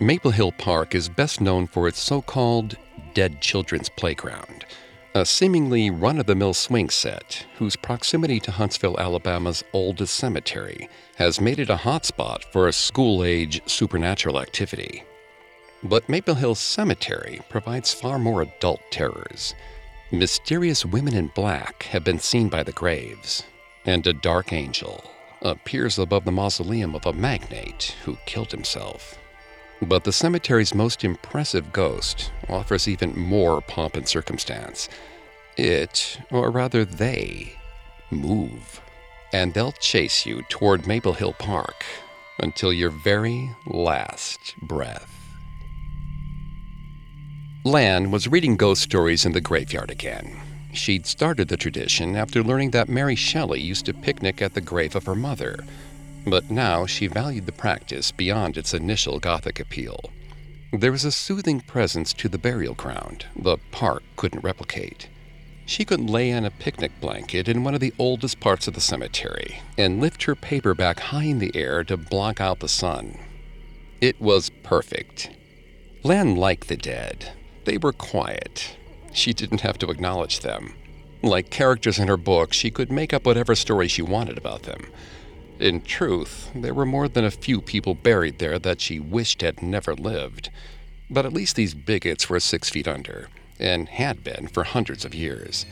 Maple 0.00 0.30
Hill 0.30 0.50
Park 0.52 0.94
is 0.94 1.10
best 1.10 1.42
known 1.42 1.66
for 1.66 1.86
its 1.86 2.00
so 2.00 2.22
called 2.22 2.78
dead 3.12 3.42
children's 3.42 3.90
playground, 3.90 4.64
a 5.14 5.26
seemingly 5.26 5.90
run 5.90 6.18
of 6.18 6.24
the 6.24 6.34
mill 6.34 6.54
swing 6.54 6.88
set 6.88 7.46
whose 7.58 7.76
proximity 7.76 8.40
to 8.40 8.50
Huntsville, 8.50 8.98
Alabama's 8.98 9.62
oldest 9.74 10.14
cemetery 10.14 10.88
has 11.16 11.38
made 11.38 11.58
it 11.58 11.68
a 11.68 11.76
hotspot 11.76 12.44
for 12.44 12.66
a 12.66 12.72
school 12.72 13.22
age 13.22 13.60
supernatural 13.66 14.40
activity. 14.40 15.02
But 15.84 16.08
Maple 16.08 16.34
Hill 16.34 16.54
Cemetery 16.54 17.42
provides 17.50 17.92
far 17.92 18.18
more 18.18 18.40
adult 18.40 18.80
terrors. 18.90 19.54
Mysterious 20.10 20.86
women 20.86 21.14
in 21.14 21.26
black 21.34 21.82
have 21.84 22.02
been 22.02 22.18
seen 22.18 22.48
by 22.48 22.62
the 22.62 22.72
graves, 22.72 23.42
and 23.84 24.06
a 24.06 24.14
dark 24.14 24.54
angel 24.54 25.04
appears 25.42 25.98
above 25.98 26.24
the 26.24 26.32
mausoleum 26.32 26.94
of 26.94 27.04
a 27.04 27.12
magnate 27.12 27.94
who 28.04 28.16
killed 28.24 28.50
himself. 28.50 29.18
But 29.82 30.04
the 30.04 30.12
cemetery's 30.12 30.74
most 30.74 31.04
impressive 31.04 31.70
ghost 31.70 32.32
offers 32.48 32.88
even 32.88 33.18
more 33.18 33.60
pomp 33.60 33.96
and 33.96 34.08
circumstance. 34.08 34.88
It, 35.58 36.18
or 36.30 36.50
rather 36.50 36.86
they, 36.86 37.58
move, 38.10 38.80
and 39.34 39.52
they'll 39.52 39.72
chase 39.72 40.24
you 40.24 40.42
toward 40.48 40.86
Maple 40.86 41.12
Hill 41.12 41.34
Park 41.34 41.84
until 42.38 42.72
your 42.72 42.90
very 42.90 43.50
last 43.66 44.54
breath. 44.62 45.23
Lan 47.64 48.10
was 48.10 48.28
reading 48.28 48.56
ghost 48.56 48.82
stories 48.82 49.24
in 49.24 49.32
the 49.32 49.40
graveyard 49.40 49.90
again. 49.90 50.40
She'd 50.72 51.06
started 51.06 51.48
the 51.48 51.56
tradition 51.56 52.14
after 52.14 52.42
learning 52.42 52.72
that 52.72 52.88
Mary 52.88 53.16
Shelley 53.16 53.60
used 53.60 53.86
to 53.86 53.94
picnic 53.94 54.42
at 54.42 54.54
the 54.54 54.60
grave 54.60 54.94
of 54.94 55.06
her 55.06 55.14
mother 55.14 55.64
but 56.26 56.50
now 56.50 56.86
she 56.86 57.06
valued 57.06 57.46
the 57.46 57.52
practice 57.52 58.10
beyond 58.10 58.56
its 58.56 58.74
initial 58.74 59.18
Gothic 59.18 59.60
appeal. 59.60 60.10
There 60.72 60.92
was 60.92 61.04
a 61.04 61.12
soothing 61.12 61.60
presence 61.60 62.12
to 62.14 62.28
the 62.28 62.38
burial 62.38 62.74
ground 62.74 63.26
the 63.36 63.58
park 63.70 64.02
couldn't 64.16 64.42
replicate. 64.44 65.08
She 65.66 65.84
could 65.84 66.10
lay 66.10 66.32
on 66.32 66.44
a 66.44 66.50
picnic 66.50 66.92
blanket 67.00 67.48
in 67.48 67.64
one 67.64 67.74
of 67.74 67.80
the 67.80 67.94
oldest 67.98 68.40
parts 68.40 68.68
of 68.68 68.74
the 68.74 68.80
cemetery 68.80 69.60
and 69.78 70.00
lift 70.00 70.24
her 70.24 70.34
paperback 70.34 71.00
high 71.00 71.24
in 71.24 71.38
the 71.38 71.54
air 71.54 71.84
to 71.84 71.96
block 71.96 72.40
out 72.40 72.60
the 72.60 72.68
sun. 72.68 73.18
It 74.00 74.20
was 74.20 74.50
perfect. 74.62 75.30
Lan 76.02 76.36
liked 76.36 76.68
the 76.68 76.76
dead. 76.76 77.32
They 77.64 77.78
were 77.78 77.92
quiet. 77.92 78.76
She 79.12 79.32
didn't 79.32 79.62
have 79.62 79.78
to 79.78 79.90
acknowledge 79.90 80.40
them. 80.40 80.74
Like 81.22 81.50
characters 81.50 81.98
in 81.98 82.08
her 82.08 82.16
book, 82.16 82.52
she 82.52 82.70
could 82.70 82.92
make 82.92 83.14
up 83.14 83.24
whatever 83.24 83.54
story 83.54 83.88
she 83.88 84.02
wanted 84.02 84.36
about 84.36 84.64
them. 84.64 84.86
In 85.58 85.80
truth, 85.80 86.50
there 86.54 86.74
were 86.74 86.84
more 86.84 87.08
than 87.08 87.24
a 87.24 87.30
few 87.30 87.60
people 87.60 87.94
buried 87.94 88.38
there 88.38 88.58
that 88.58 88.80
she 88.80 88.98
wished 88.98 89.40
had 89.40 89.62
never 89.62 89.94
lived. 89.94 90.50
But 91.08 91.24
at 91.24 91.32
least 91.32 91.56
these 91.56 91.74
bigots 91.74 92.28
were 92.28 92.40
six 92.40 92.68
feet 92.68 92.88
under, 92.88 93.28
and 93.58 93.88
had 93.88 94.24
been 94.24 94.48
for 94.48 94.64
hundreds 94.64 95.04
of 95.04 95.14
years. 95.14 95.64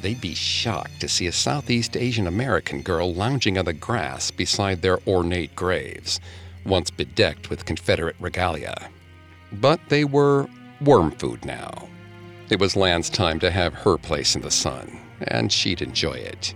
They'd 0.00 0.20
be 0.20 0.34
shocked 0.34 1.00
to 1.00 1.08
see 1.08 1.26
a 1.26 1.32
Southeast 1.32 1.96
Asian 1.96 2.26
American 2.26 2.82
girl 2.82 3.14
lounging 3.14 3.58
on 3.58 3.64
the 3.64 3.72
grass 3.72 4.30
beside 4.30 4.82
their 4.82 4.98
ornate 5.06 5.54
graves, 5.54 6.20
once 6.64 6.90
bedecked 6.90 7.50
with 7.50 7.64
Confederate 7.64 8.16
regalia. 8.18 8.88
But 9.52 9.80
they 9.88 10.04
were 10.04 10.48
worm 10.80 11.10
food 11.12 11.44
now. 11.44 11.88
It 12.50 12.60
was 12.60 12.76
Lan's 12.76 13.10
time 13.10 13.40
to 13.40 13.50
have 13.50 13.74
her 13.74 13.96
place 13.98 14.36
in 14.36 14.42
the 14.42 14.50
sun, 14.50 15.00
and 15.28 15.50
she'd 15.50 15.82
enjoy 15.82 16.12
it. 16.12 16.54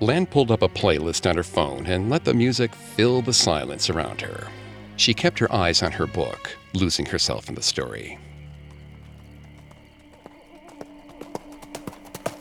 Lan 0.00 0.26
pulled 0.26 0.50
up 0.50 0.62
a 0.62 0.68
playlist 0.68 1.28
on 1.28 1.36
her 1.36 1.44
phone 1.44 1.86
and 1.86 2.10
let 2.10 2.24
the 2.24 2.34
music 2.34 2.74
fill 2.74 3.22
the 3.22 3.32
silence 3.32 3.88
around 3.88 4.20
her. 4.20 4.48
She 4.96 5.14
kept 5.14 5.38
her 5.38 5.52
eyes 5.52 5.82
on 5.82 5.92
her 5.92 6.06
book, 6.06 6.56
losing 6.74 7.06
herself 7.06 7.48
in 7.48 7.54
the 7.54 7.62
story. 7.62 8.18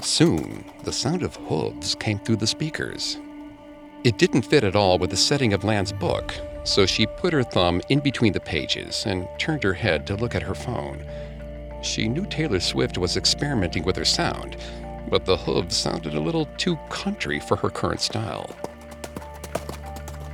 Soon, 0.01 0.65
the 0.83 0.91
sound 0.91 1.21
of 1.21 1.35
hooves 1.35 1.93
came 1.95 2.17
through 2.19 2.37
the 2.37 2.47
speakers. 2.47 3.17
It 4.03 4.17
didn't 4.17 4.41
fit 4.41 4.63
at 4.63 4.75
all 4.75 4.97
with 4.97 5.11
the 5.11 5.17
setting 5.17 5.53
of 5.53 5.63
Lan's 5.63 5.91
book, 5.91 6.33
so 6.63 6.85
she 6.85 7.05
put 7.05 7.33
her 7.33 7.43
thumb 7.43 7.81
in 7.89 7.99
between 7.99 8.33
the 8.33 8.39
pages 8.39 9.05
and 9.05 9.27
turned 9.37 9.63
her 9.63 9.73
head 9.73 10.05
to 10.07 10.15
look 10.15 10.35
at 10.35 10.43
her 10.43 10.55
phone. 10.55 11.03
She 11.81 12.07
knew 12.07 12.25
Taylor 12.25 12.59
Swift 12.59 12.97
was 12.97 13.17
experimenting 13.17 13.83
with 13.83 13.95
her 13.95 14.05
sound, 14.05 14.57
but 15.09 15.25
the 15.25 15.37
hooves 15.37 15.75
sounded 15.75 16.13
a 16.13 16.19
little 16.19 16.45
too 16.57 16.77
country 16.89 17.39
for 17.39 17.57
her 17.57 17.69
current 17.69 18.01
style. 18.01 18.55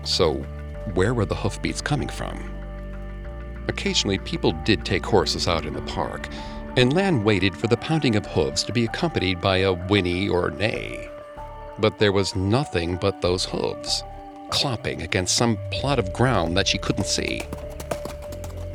So, 0.04 0.36
where 0.94 1.14
were 1.14 1.26
the 1.26 1.36
hoofbeats 1.36 1.82
coming 1.82 2.10
from? 2.10 2.54
Occasionally, 3.68 4.18
people 4.20 4.54
did 4.64 4.86
take 4.86 5.06
horses 5.06 5.48
out 5.48 5.66
in 5.66 5.74
the 5.74 5.82
park, 5.82 6.28
and 6.78 6.94
Lan 6.94 7.24
waited 7.24 7.56
for 7.56 7.68
the 7.68 7.78
pounding 7.78 8.16
of 8.16 8.26
hooves 8.26 8.64
to 8.64 8.74
be 8.74 8.86
accompanied 8.86 9.42
by 9.42 9.58
a 9.58 9.74
whinny 9.74 10.30
or 10.30 10.52
neigh. 10.52 11.10
But 11.80 11.98
there 11.98 12.12
was 12.12 12.36
nothing 12.36 12.96
but 12.98 13.22
those 13.22 13.46
hooves, 13.46 14.04
clopping 14.50 15.04
against 15.04 15.36
some 15.36 15.58
plot 15.72 16.00
of 16.00 16.14
ground 16.14 16.58
that 16.58 16.68
she 16.68 16.78
couldn't 16.78 17.06
see. 17.06 17.44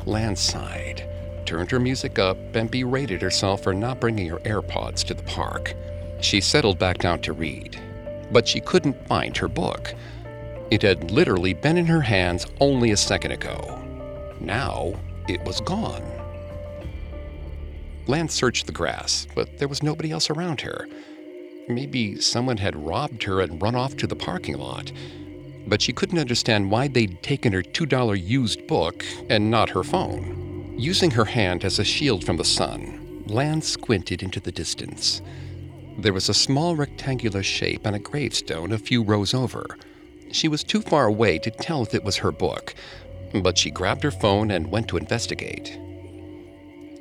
Lan 0.05 0.35
sighed 0.35 1.07
turned 1.45 1.71
her 1.71 1.79
music 1.79 2.17
up, 2.19 2.37
and 2.55 2.71
berated 2.71 3.21
herself 3.21 3.61
for 3.61 3.73
not 3.73 3.99
bringing 3.99 4.27
her 4.27 4.39
AirPods 4.39 5.03
to 5.05 5.13
the 5.13 5.23
park. 5.23 5.75
She 6.21 6.41
settled 6.41 6.79
back 6.79 6.97
down 6.97 7.21
to 7.21 7.33
read, 7.33 7.79
but 8.31 8.47
she 8.47 8.59
couldn't 8.59 9.07
find 9.07 9.35
her 9.37 9.47
book. 9.47 9.93
It 10.71 10.81
had 10.81 11.11
literally 11.11 11.53
been 11.53 11.77
in 11.77 11.85
her 11.85 12.01
hands 12.01 12.47
only 12.59 12.91
a 12.91 12.97
second 12.97 13.31
ago. 13.31 13.79
Now 14.39 14.93
it 15.27 15.43
was 15.43 15.61
gone. 15.61 16.03
Lan 18.07 18.27
searched 18.29 18.65
the 18.65 18.71
grass, 18.71 19.27
but 19.35 19.57
there 19.59 19.67
was 19.67 19.83
nobody 19.83 20.11
else 20.11 20.29
around 20.29 20.61
her. 20.61 20.87
Maybe 21.67 22.19
someone 22.19 22.57
had 22.57 22.75
robbed 22.75 23.23
her 23.23 23.39
and 23.41 23.61
run 23.61 23.75
off 23.75 23.95
to 23.97 24.07
the 24.07 24.15
parking 24.15 24.57
lot. 24.57 24.91
But 25.67 25.81
she 25.81 25.93
couldn't 25.93 26.19
understand 26.19 26.69
why 26.69 26.87
they'd 26.87 27.21
taken 27.23 27.53
her 27.53 27.63
$2 27.63 28.27
used 28.27 28.67
book 28.67 29.05
and 29.29 29.49
not 29.49 29.69
her 29.69 29.83
phone. 29.83 30.75
Using 30.77 31.11
her 31.11 31.25
hand 31.25 31.63
as 31.63 31.79
a 31.79 31.83
shield 31.83 32.23
from 32.23 32.37
the 32.37 32.43
sun, 32.43 33.23
Lan 33.27 33.61
squinted 33.61 34.21
into 34.21 34.39
the 34.39 34.51
distance. 34.51 35.21
There 35.97 36.13
was 36.13 36.27
a 36.27 36.33
small 36.33 36.75
rectangular 36.75 37.43
shape 37.43 37.85
on 37.87 37.93
a 37.93 37.99
gravestone 37.99 38.71
a 38.71 38.77
few 38.77 39.03
rows 39.03 39.33
over. 39.33 39.77
She 40.31 40.47
was 40.47 40.63
too 40.63 40.81
far 40.81 41.05
away 41.05 41.37
to 41.39 41.51
tell 41.51 41.83
if 41.83 41.93
it 41.93 42.03
was 42.03 42.17
her 42.17 42.31
book, 42.31 42.73
but 43.33 43.57
she 43.57 43.71
grabbed 43.71 44.03
her 44.03 44.11
phone 44.11 44.51
and 44.51 44.71
went 44.71 44.87
to 44.89 44.97
investigate. 44.97 45.79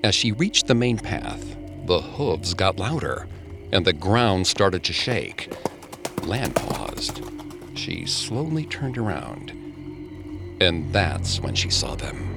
As 0.05 0.14
she 0.14 0.33
reached 0.33 0.66
the 0.66 0.75
main 0.75 0.98
path, 0.98 1.57
the 1.87 2.01
hooves 2.01 2.55
got 2.55 2.79
louder, 2.79 3.27
and 3.72 3.85
the 3.85 3.92
ground 3.92 4.46
started 4.46 4.85
to 4.85 4.92
shake. 4.92 5.51
Lan 6.22 6.53
paused. 6.53 7.22
She 7.74 8.06
slowly 8.06 8.64
turned 8.66 8.98
around, 8.98 9.50
and 10.61 10.92
that's 10.92 11.40
when 11.40 11.54
she 11.54 11.70
saw 11.70 11.94
them. 11.94 12.28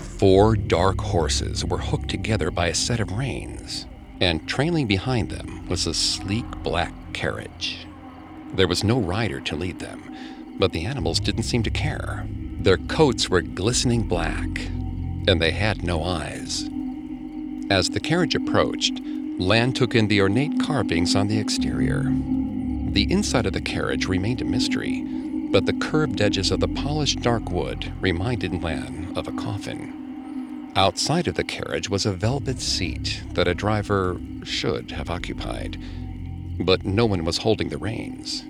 Four 0.00 0.56
dark 0.56 1.00
horses 1.00 1.64
were 1.64 1.78
hooked 1.78 2.08
together 2.08 2.50
by 2.50 2.68
a 2.68 2.74
set 2.74 3.00
of 3.00 3.12
reins, 3.12 3.86
and 4.20 4.46
trailing 4.48 4.86
behind 4.86 5.30
them 5.30 5.66
was 5.68 5.86
a 5.86 5.94
sleek 5.94 6.48
black 6.62 6.94
carriage. 7.12 7.86
There 8.54 8.68
was 8.68 8.84
no 8.84 9.00
rider 9.00 9.40
to 9.40 9.56
lead 9.56 9.78
them, 9.78 10.14
but 10.58 10.72
the 10.72 10.84
animals 10.84 11.20
didn't 11.20 11.44
seem 11.44 11.62
to 11.64 11.70
care. 11.70 12.26
Their 12.60 12.78
coats 12.78 13.28
were 13.28 13.42
glistening 13.42 14.02
black, 14.02 14.48
and 15.26 15.40
they 15.40 15.50
had 15.50 15.82
no 15.82 16.04
eyes. 16.04 16.68
As 17.70 17.88
the 17.90 18.00
carriage 18.00 18.34
approached, 18.34 19.00
Lan 19.42 19.72
took 19.72 19.96
in 19.96 20.06
the 20.06 20.20
ornate 20.20 20.60
carvings 20.60 21.16
on 21.16 21.26
the 21.26 21.38
exterior. 21.38 22.04
The 22.92 23.10
inside 23.10 23.44
of 23.44 23.52
the 23.52 23.60
carriage 23.60 24.06
remained 24.06 24.40
a 24.40 24.44
mystery, 24.44 25.02
but 25.50 25.66
the 25.66 25.72
curved 25.72 26.20
edges 26.20 26.52
of 26.52 26.60
the 26.60 26.68
polished 26.68 27.22
dark 27.22 27.50
wood 27.50 27.92
reminded 28.00 28.62
Lan 28.62 29.12
of 29.16 29.26
a 29.26 29.32
coffin. 29.32 30.70
Outside 30.76 31.26
of 31.26 31.34
the 31.34 31.42
carriage 31.42 31.90
was 31.90 32.06
a 32.06 32.12
velvet 32.12 32.60
seat 32.60 33.24
that 33.32 33.48
a 33.48 33.54
driver 33.54 34.20
should 34.44 34.92
have 34.92 35.10
occupied, 35.10 35.76
but 36.60 36.84
no 36.84 37.04
one 37.04 37.24
was 37.24 37.38
holding 37.38 37.68
the 37.68 37.78
reins. 37.78 38.44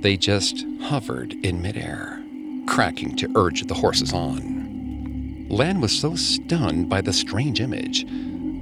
They 0.00 0.16
just 0.16 0.64
hovered 0.82 1.32
in 1.44 1.60
midair, 1.60 2.22
cracking 2.68 3.16
to 3.16 3.32
urge 3.34 3.62
the 3.62 3.74
horses 3.74 4.12
on. 4.12 5.48
Lan 5.50 5.80
was 5.80 5.98
so 5.98 6.14
stunned 6.14 6.88
by 6.88 7.00
the 7.00 7.12
strange 7.12 7.60
image 7.60 8.06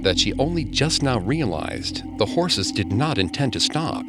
that 0.01 0.19
she 0.19 0.33
only 0.33 0.63
just 0.63 1.03
now 1.03 1.19
realized 1.19 2.03
the 2.17 2.25
horses 2.25 2.71
did 2.71 2.91
not 2.91 3.17
intend 3.17 3.53
to 3.53 3.59
stop. 3.59 4.05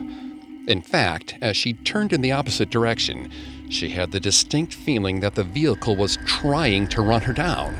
In 0.66 0.82
fact, 0.82 1.34
as 1.40 1.56
she 1.56 1.72
turned 1.72 2.12
in 2.12 2.20
the 2.20 2.32
opposite 2.32 2.70
direction, 2.70 3.30
she 3.70 3.90
had 3.90 4.12
the 4.12 4.20
distinct 4.20 4.74
feeling 4.74 5.20
that 5.20 5.34
the 5.34 5.44
vehicle 5.44 5.96
was 5.96 6.18
trying 6.26 6.88
to 6.88 7.02
run 7.02 7.22
her 7.22 7.32
down. 7.32 7.76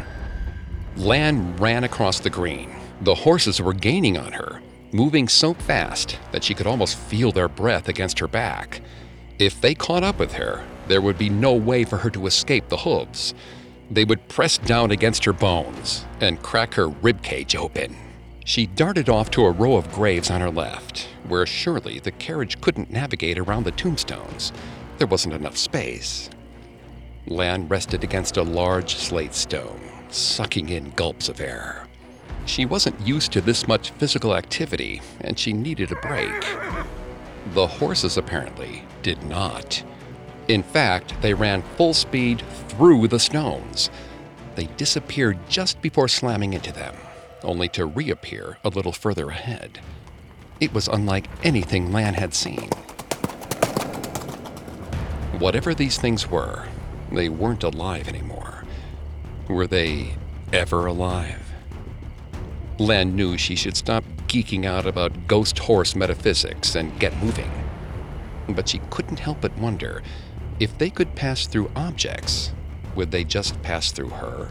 Lan 0.97 1.57
ran 1.57 1.85
across 1.85 2.19
the 2.19 2.31
green. 2.31 2.75
The 3.03 3.15
horses 3.15 3.61
were 3.61 3.75
gaining 3.75 4.19
on 4.19 4.33
her, 4.33 4.61
moving 4.91 5.29
so 5.29 5.55
fast 5.55 6.19
that 6.33 6.43
she 6.43 6.55
could 6.55 6.67
almost 6.67 6.97
feel 6.97 7.31
their 7.31 7.49
breath 7.49 7.89
against 7.89 8.19
her 8.19 8.29
back. 8.29 8.81
If 9.39 9.61
they 9.61 9.75
caught 9.75 10.03
up 10.03 10.19
with 10.19 10.33
her, 10.33 10.65
there 10.89 11.01
would 11.01 11.19
be 11.19 11.29
no 11.29 11.53
way 11.53 11.85
for 11.85 11.99
her 11.99 12.11
to 12.11 12.27
escape 12.27 12.69
the 12.69 12.79
hooves. 12.79 13.35
They 13.91 14.05
would 14.05 14.29
press 14.29 14.59
down 14.59 14.91
against 14.91 15.25
her 15.25 15.33
bones 15.33 16.05
and 16.21 16.43
crack 16.43 16.75
her 16.75 16.89
ribcage 16.89 17.57
open. 17.59 17.97
She 18.45 18.67
darted 18.67 19.09
off 19.09 19.31
to 19.33 19.45
a 19.45 19.51
row 19.51 19.77
of 19.77 19.93
graves 19.93 20.31
on 20.31 20.41
her 20.41 20.51
left, 20.51 21.09
where 21.27 21.47
surely 21.47 21.99
the 21.99 22.11
carriage 22.11 22.61
couldn't 22.61 22.91
navigate 22.91 23.39
around 23.39 23.65
the 23.65 23.73
tombstones. 23.73 24.53
There 24.99 25.07
wasn't 25.07 25.35
enough 25.35 25.57
space. 25.57 26.31
Lan 27.27 27.69
rested 27.69 28.05
against 28.05 28.37
a 28.37 28.43
large 28.43 28.97
slate 28.97 29.35
stone, 29.35 29.81
sucking 30.09 30.71
in 30.71 30.91
gulps 30.91 31.29
of 31.29 31.41
air. 31.41 31.87
She 32.47 32.65
wasn't 32.65 33.07
used 33.07 33.33
to 33.33 33.43
this 33.43 33.69
much 33.69 33.91
physical 33.91 34.35
activity, 34.35 35.03
and 35.21 35.39
she 35.39 35.53
needed 35.53 35.93
a 35.93 35.97
break. 35.97 36.47
The 37.53 37.67
horses 37.67 38.17
apparently 38.17 38.85
did 39.03 39.23
not. 39.25 39.83
In 40.49 40.63
fact, 40.63 41.21
they 41.21 41.35
ran 41.35 41.63
full 41.77 41.93
speed 41.93 42.43
through 42.69 43.09
the 43.09 43.19
stones. 43.19 43.91
They 44.55 44.65
disappeared 44.79 45.39
just 45.47 45.83
before 45.83 46.09
slamming 46.09 46.55
into 46.55 46.73
them, 46.73 46.97
only 47.43 47.69
to 47.69 47.85
reappear 47.85 48.57
a 48.65 48.71
little 48.71 48.93
further 48.93 49.29
ahead. 49.29 49.79
It 50.59 50.73
was 50.73 50.89
unlike 50.89 51.29
anything 51.45 51.93
Lan 51.93 52.15
had 52.15 52.33
seen. 52.33 52.71
Whatever 55.39 55.75
these 55.75 55.99
things 55.99 56.31
were, 56.31 56.67
they 57.13 57.29
weren't 57.29 57.63
alive 57.63 58.09
anymore. 58.09 58.65
Were 59.49 59.67
they 59.67 60.15
ever 60.53 60.87
alive? 60.87 61.43
Lan 62.79 63.15
knew 63.15 63.37
she 63.37 63.55
should 63.55 63.77
stop 63.77 64.03
geeking 64.27 64.65
out 64.65 64.87
about 64.87 65.27
ghost 65.27 65.59
horse 65.59 65.95
metaphysics 65.95 66.75
and 66.75 66.99
get 66.99 67.17
moving. 67.23 67.51
But 68.49 68.69
she 68.69 68.81
couldn't 68.91 69.19
help 69.19 69.43
but 69.43 69.57
wonder 69.59 70.03
if 70.61 70.77
they 70.79 70.91
could 70.91 71.15
pass 71.15 71.47
through 71.47 71.71
objects, 71.77 72.53
would 72.95 73.11
they 73.11 73.25
just 73.25 73.61
pass 73.63 73.93
through 73.93 74.11
her? 74.11 74.49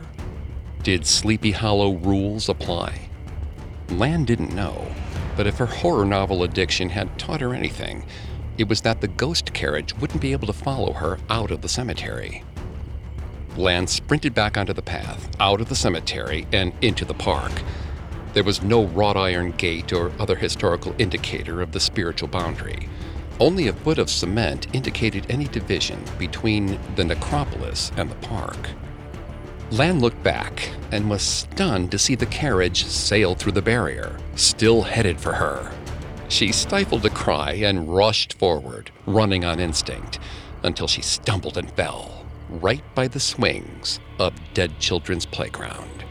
Did 0.83 1.05
Sleepy 1.05 1.51
Hollow 1.51 1.93
rules 1.95 2.47
apply? 2.47 3.09
Lan 3.89 4.23
didn't 4.23 4.55
know, 4.55 4.87
but 5.35 5.47
if 5.47 5.57
her 5.57 5.65
horror 5.65 6.05
novel 6.05 6.43
addiction 6.43 6.89
had 6.89 7.19
taught 7.19 7.41
her 7.41 7.53
anything, 7.53 8.05
it 8.57 8.67
was 8.67 8.81
that 8.81 9.01
the 9.01 9.07
ghost 9.07 9.53
carriage 9.53 9.95
wouldn't 9.97 10.21
be 10.21 10.31
able 10.31 10.47
to 10.47 10.53
follow 10.53 10.93
her 10.93 11.19
out 11.29 11.51
of 11.51 11.61
the 11.61 11.69
cemetery. 11.69 12.43
Lan 13.57 13.87
sprinted 13.87 14.33
back 14.33 14.57
onto 14.57 14.73
the 14.73 14.81
path, 14.81 15.29
out 15.39 15.61
of 15.61 15.67
the 15.67 15.75
cemetery, 15.75 16.47
and 16.53 16.73
into 16.81 17.05
the 17.05 17.13
park. 17.13 17.51
There 18.33 18.43
was 18.43 18.61
no 18.61 18.85
wrought 18.85 19.17
iron 19.17 19.51
gate 19.51 19.91
or 19.91 20.11
other 20.19 20.35
historical 20.35 20.95
indicator 20.99 21.61
of 21.61 21.71
the 21.71 21.79
spiritual 21.79 22.29
boundary. 22.29 22.87
Only 23.39 23.67
a 23.67 23.73
foot 23.73 24.00
of 24.00 24.10
cement 24.10 24.67
indicated 24.73 25.28
any 25.30 25.45
division 25.45 26.04
between 26.17 26.80
the 26.95 27.04
necropolis 27.04 27.91
and 27.95 28.10
the 28.10 28.15
park. 28.15 28.69
Lan 29.69 30.00
looked 30.00 30.23
back 30.23 30.71
and 30.91 31.08
was 31.08 31.21
stunned 31.21 31.91
to 31.91 32.00
see 32.00 32.15
the 32.15 32.26
carriage 32.26 32.86
sail 32.86 33.36
through 33.36 33.52
the 33.52 33.62
barrier, 33.62 34.17
still 34.36 34.82
headed 34.82 35.19
for 35.19 35.34
her. 35.34 35.71
She 36.30 36.52
stifled 36.52 37.06
a 37.06 37.12
cry 37.12 37.54
and 37.54 37.93
rushed 37.93 38.34
forward, 38.39 38.89
running 39.06 39.45
on 39.45 39.60
instinct, 39.60 40.19
until 40.63 40.88
she 40.88 41.04
stumbled 41.04 41.58
and 41.58 41.71
fell, 41.71 42.26
right 42.50 42.84
by 42.95 43.08
the 43.08 43.19
swings 43.19 44.00
of 44.19 44.34
Dead 44.56 44.80
Children's 44.80 45.28
Playground. 45.28 46.04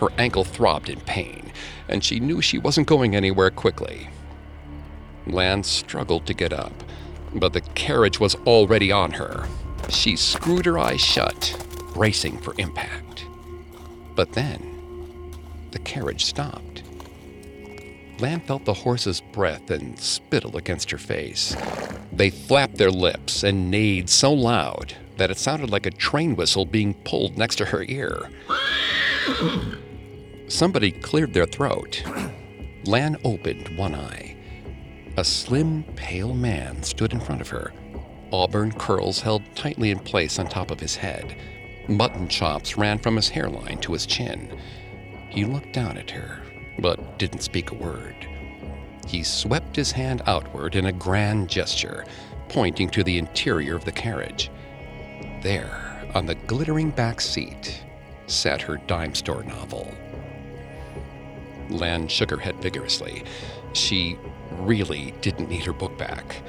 Her 0.00 0.08
ankle 0.18 0.44
throbbed 0.44 0.90
in 0.90 1.00
pain, 1.00 1.50
and 1.88 2.04
she 2.04 2.20
knew 2.20 2.42
she 2.42 2.58
wasn't 2.58 2.86
going 2.86 3.16
anywhere 3.16 3.50
quickly. 3.50 4.10
Lan 5.28 5.62
struggled 5.62 6.26
to 6.26 6.34
get 6.34 6.52
up, 6.52 6.72
but 7.34 7.52
the 7.52 7.60
carriage 7.60 8.20
was 8.20 8.34
already 8.46 8.90
on 8.92 9.12
her. 9.12 9.46
She 9.88 10.16
screwed 10.16 10.66
her 10.66 10.78
eyes 10.78 11.00
shut, 11.00 11.54
bracing 11.94 12.38
for 12.38 12.54
impact. 12.58 13.26
But 14.14 14.32
then, 14.32 15.36
the 15.70 15.78
carriage 15.78 16.24
stopped. 16.24 16.82
Lan 18.20 18.40
felt 18.40 18.64
the 18.64 18.74
horse's 18.74 19.20
breath 19.20 19.70
and 19.70 19.98
spittle 19.98 20.56
against 20.56 20.90
her 20.90 20.98
face. 20.98 21.56
They 22.12 22.30
flapped 22.30 22.76
their 22.76 22.90
lips 22.90 23.44
and 23.44 23.70
neighed 23.70 24.10
so 24.10 24.32
loud 24.32 24.94
that 25.18 25.30
it 25.30 25.38
sounded 25.38 25.70
like 25.70 25.86
a 25.86 25.90
train 25.90 26.34
whistle 26.34 26.64
being 26.64 26.94
pulled 26.94 27.38
next 27.38 27.56
to 27.56 27.66
her 27.66 27.84
ear. 27.84 28.30
Somebody 30.48 30.90
cleared 30.90 31.34
their 31.34 31.46
throat. 31.46 32.02
Lan 32.84 33.16
opened 33.24 33.76
one 33.76 33.94
eye. 33.94 34.34
A 35.18 35.24
slim, 35.24 35.82
pale 35.96 36.32
man 36.32 36.80
stood 36.84 37.12
in 37.12 37.18
front 37.18 37.40
of 37.40 37.48
her, 37.48 37.72
auburn 38.32 38.70
curls 38.70 39.20
held 39.20 39.42
tightly 39.56 39.90
in 39.90 39.98
place 39.98 40.38
on 40.38 40.46
top 40.46 40.70
of 40.70 40.78
his 40.78 40.94
head. 40.94 41.36
Mutton 41.88 42.28
chops 42.28 42.78
ran 42.78 43.00
from 43.00 43.16
his 43.16 43.28
hairline 43.28 43.78
to 43.78 43.94
his 43.94 44.06
chin. 44.06 44.56
He 45.28 45.44
looked 45.44 45.72
down 45.72 45.98
at 45.98 46.12
her, 46.12 46.40
but 46.78 47.18
didn't 47.18 47.42
speak 47.42 47.72
a 47.72 47.74
word. 47.74 48.14
He 49.08 49.24
swept 49.24 49.74
his 49.74 49.90
hand 49.90 50.22
outward 50.26 50.76
in 50.76 50.86
a 50.86 50.92
grand 50.92 51.48
gesture, 51.48 52.04
pointing 52.48 52.88
to 52.90 53.02
the 53.02 53.18
interior 53.18 53.74
of 53.74 53.84
the 53.84 53.90
carriage. 53.90 54.52
There, 55.42 56.08
on 56.14 56.26
the 56.26 56.36
glittering 56.36 56.90
back 56.90 57.20
seat, 57.20 57.82
sat 58.28 58.62
her 58.62 58.76
dime 58.86 59.16
store 59.16 59.42
novel. 59.42 59.92
Lan 61.70 62.06
shook 62.06 62.30
her 62.30 62.38
head 62.38 62.62
vigorously. 62.62 63.24
She 63.72 64.18
really 64.52 65.14
didn't 65.20 65.48
need 65.48 65.64
her 65.64 65.72
book 65.72 65.96
back. 65.98 66.42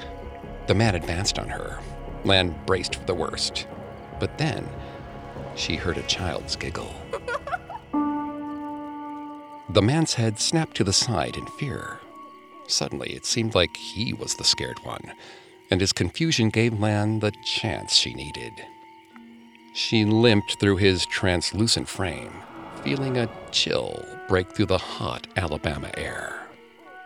The 0.67 0.75
man 0.75 0.95
advanced 0.95 1.39
on 1.39 1.49
her. 1.49 1.79
Lan 2.23 2.55
braced 2.65 2.95
for 2.95 3.05
the 3.05 3.15
worst. 3.15 3.67
But 4.19 4.37
then, 4.37 4.67
she 5.55 5.75
heard 5.75 5.97
a 5.97 6.03
child's 6.03 6.55
giggle. 6.55 6.93
the 9.69 9.81
man's 9.81 10.15
head 10.15 10.39
snapped 10.39 10.75
to 10.77 10.83
the 10.83 10.93
side 10.93 11.37
in 11.37 11.45
fear. 11.45 11.99
Suddenly, 12.67 13.13
it 13.13 13.25
seemed 13.25 13.55
like 13.55 13.77
he 13.77 14.13
was 14.13 14.35
the 14.35 14.43
scared 14.43 14.79
one, 14.83 15.13
and 15.71 15.81
his 15.81 15.93
confusion 15.93 16.49
gave 16.49 16.79
Lan 16.79 17.19
the 17.19 17.31
chance 17.43 17.95
she 17.95 18.13
needed. 18.13 18.65
She 19.73 20.05
limped 20.05 20.59
through 20.59 20.77
his 20.77 21.05
translucent 21.05 21.87
frame, 21.87 22.33
feeling 22.83 23.17
a 23.17 23.29
chill 23.51 24.05
break 24.27 24.51
through 24.51 24.67
the 24.67 24.77
hot 24.77 25.27
Alabama 25.35 25.89
air. 25.95 26.38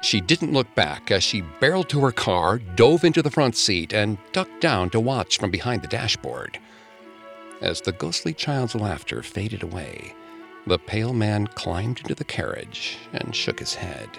She 0.03 0.19
didn't 0.19 0.51
look 0.51 0.75
back 0.75 1.11
as 1.11 1.23
she 1.23 1.39
barreled 1.61 1.87
to 1.89 2.01
her 2.01 2.11
car, 2.11 2.59
dove 2.59 3.05
into 3.05 3.21
the 3.21 3.31
front 3.31 3.55
seat, 3.55 3.93
and 3.93 4.17
ducked 4.33 4.59
down 4.59 4.89
to 4.89 4.99
watch 4.99 5.37
from 5.37 5.49
behind 5.49 5.81
the 5.81 5.87
dashboard. 5.87 6.59
As 7.61 7.79
the 7.79 7.93
ghostly 7.93 8.33
child's 8.33 8.75
laughter 8.75 9.23
faded 9.23 9.63
away, 9.63 10.13
the 10.67 10.77
pale 10.77 11.13
man 11.13 11.47
climbed 11.47 11.99
into 11.99 12.15
the 12.15 12.25
carriage 12.25 12.97
and 13.13 13.33
shook 13.33 13.59
his 13.59 13.75
head, 13.75 14.09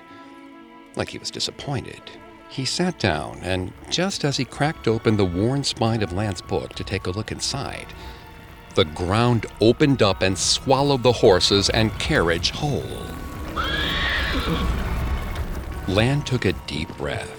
like 0.96 1.10
he 1.10 1.18
was 1.18 1.30
disappointed. 1.30 2.00
He 2.48 2.64
sat 2.64 2.98
down, 2.98 3.40
and 3.42 3.70
just 3.90 4.24
as 4.24 4.38
he 4.38 4.46
cracked 4.46 4.88
open 4.88 5.18
the 5.18 5.24
worn 5.26 5.62
spine 5.64 6.02
of 6.02 6.14
Lan's 6.14 6.40
book 6.40 6.72
to 6.76 6.84
take 6.84 7.06
a 7.06 7.10
look 7.10 7.30
inside, 7.30 7.92
the 8.74 8.86
ground 8.86 9.44
opened 9.60 10.00
up 10.00 10.22
and 10.22 10.38
swallowed 10.38 11.02
the 11.02 11.12
horses 11.12 11.68
and 11.68 11.96
carriage 11.98 12.52
whole. 12.52 12.82
Lan 15.88 16.22
took 16.22 16.46
a 16.46 16.54
deep 16.66 16.88
breath, 16.96 17.30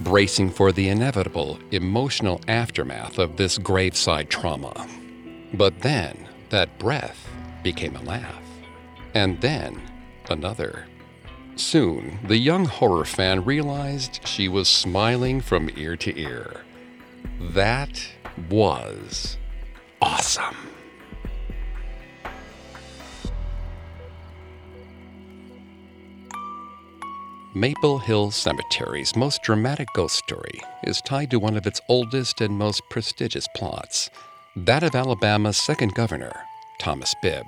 bracing 0.00 0.50
for 0.50 0.72
the 0.72 0.90
inevitable 0.90 1.58
emotional 1.70 2.38
aftermath 2.48 3.18
of 3.18 3.36
this 3.36 3.56
graveside 3.56 4.28
trauma. 4.28 4.86
But 5.54 5.80
then, 5.80 6.28
that 6.50 6.78
breath 6.78 7.26
became 7.62 7.96
a 7.96 8.02
laugh. 8.02 8.42
And 9.14 9.40
then, 9.40 9.80
another. 10.28 10.86
Soon, 11.56 12.18
the 12.24 12.36
young 12.36 12.66
horror 12.66 13.06
fan 13.06 13.42
realized 13.42 14.20
she 14.26 14.48
was 14.48 14.68
smiling 14.68 15.40
from 15.40 15.70
ear 15.74 15.96
to 15.96 16.20
ear. 16.20 16.60
That 17.40 18.06
was 18.50 19.38
awesome. 20.02 20.73
Maple 27.56 28.00
Hill 28.00 28.32
Cemetery's 28.32 29.14
most 29.14 29.44
dramatic 29.44 29.86
ghost 29.94 30.16
story 30.16 30.60
is 30.82 31.00
tied 31.00 31.30
to 31.30 31.38
one 31.38 31.56
of 31.56 31.68
its 31.68 31.80
oldest 31.88 32.40
and 32.40 32.58
most 32.58 32.82
prestigious 32.90 33.46
plots 33.54 34.10
that 34.56 34.82
of 34.82 34.96
Alabama's 34.96 35.56
second 35.56 35.94
governor, 35.94 36.32
Thomas 36.80 37.14
Bibb. 37.22 37.46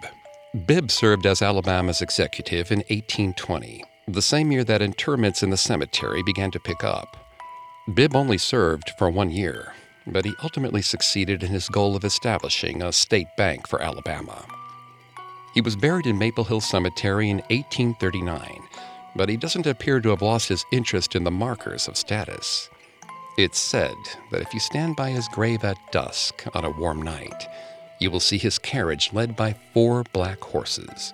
Bibb 0.64 0.92
served 0.92 1.26
as 1.26 1.42
Alabama's 1.42 2.02
executive 2.02 2.70
in 2.70 2.78
1820, 2.88 3.82
the 4.06 4.22
same 4.22 4.52
year 4.52 4.62
that 4.62 4.80
interments 4.80 5.42
in 5.42 5.50
the 5.50 5.56
cemetery 5.56 6.22
began 6.22 6.52
to 6.52 6.60
pick 6.60 6.84
up. 6.84 7.16
Bibb 7.92 8.14
only 8.14 8.38
served 8.38 8.92
for 8.98 9.10
one 9.10 9.32
year, 9.32 9.74
but 10.06 10.24
he 10.24 10.34
ultimately 10.40 10.82
succeeded 10.82 11.42
in 11.42 11.50
his 11.50 11.68
goal 11.68 11.96
of 11.96 12.04
establishing 12.04 12.80
a 12.80 12.92
state 12.92 13.26
bank 13.36 13.66
for 13.66 13.82
Alabama. 13.82 14.46
He 15.52 15.60
was 15.60 15.74
buried 15.74 16.06
in 16.06 16.16
Maple 16.16 16.44
Hill 16.44 16.60
Cemetery 16.60 17.28
in 17.28 17.38
1839 17.48 18.65
but 19.16 19.28
he 19.28 19.36
doesn't 19.36 19.66
appear 19.66 20.00
to 20.00 20.10
have 20.10 20.22
lost 20.22 20.48
his 20.48 20.64
interest 20.70 21.16
in 21.16 21.24
the 21.24 21.30
markers 21.30 21.88
of 21.88 21.96
status. 21.96 22.68
It's 23.38 23.58
said 23.58 23.96
that 24.30 24.40
if 24.42 24.54
you 24.54 24.60
stand 24.60 24.96
by 24.96 25.10
his 25.10 25.28
grave 25.28 25.64
at 25.64 25.76
dusk 25.92 26.44
on 26.54 26.64
a 26.64 26.70
warm 26.70 27.02
night, 27.02 27.46
you 28.00 28.10
will 28.10 28.20
see 28.20 28.38
his 28.38 28.58
carriage 28.58 29.12
led 29.12 29.36
by 29.36 29.54
four 29.72 30.04
black 30.12 30.40
horses. 30.40 31.12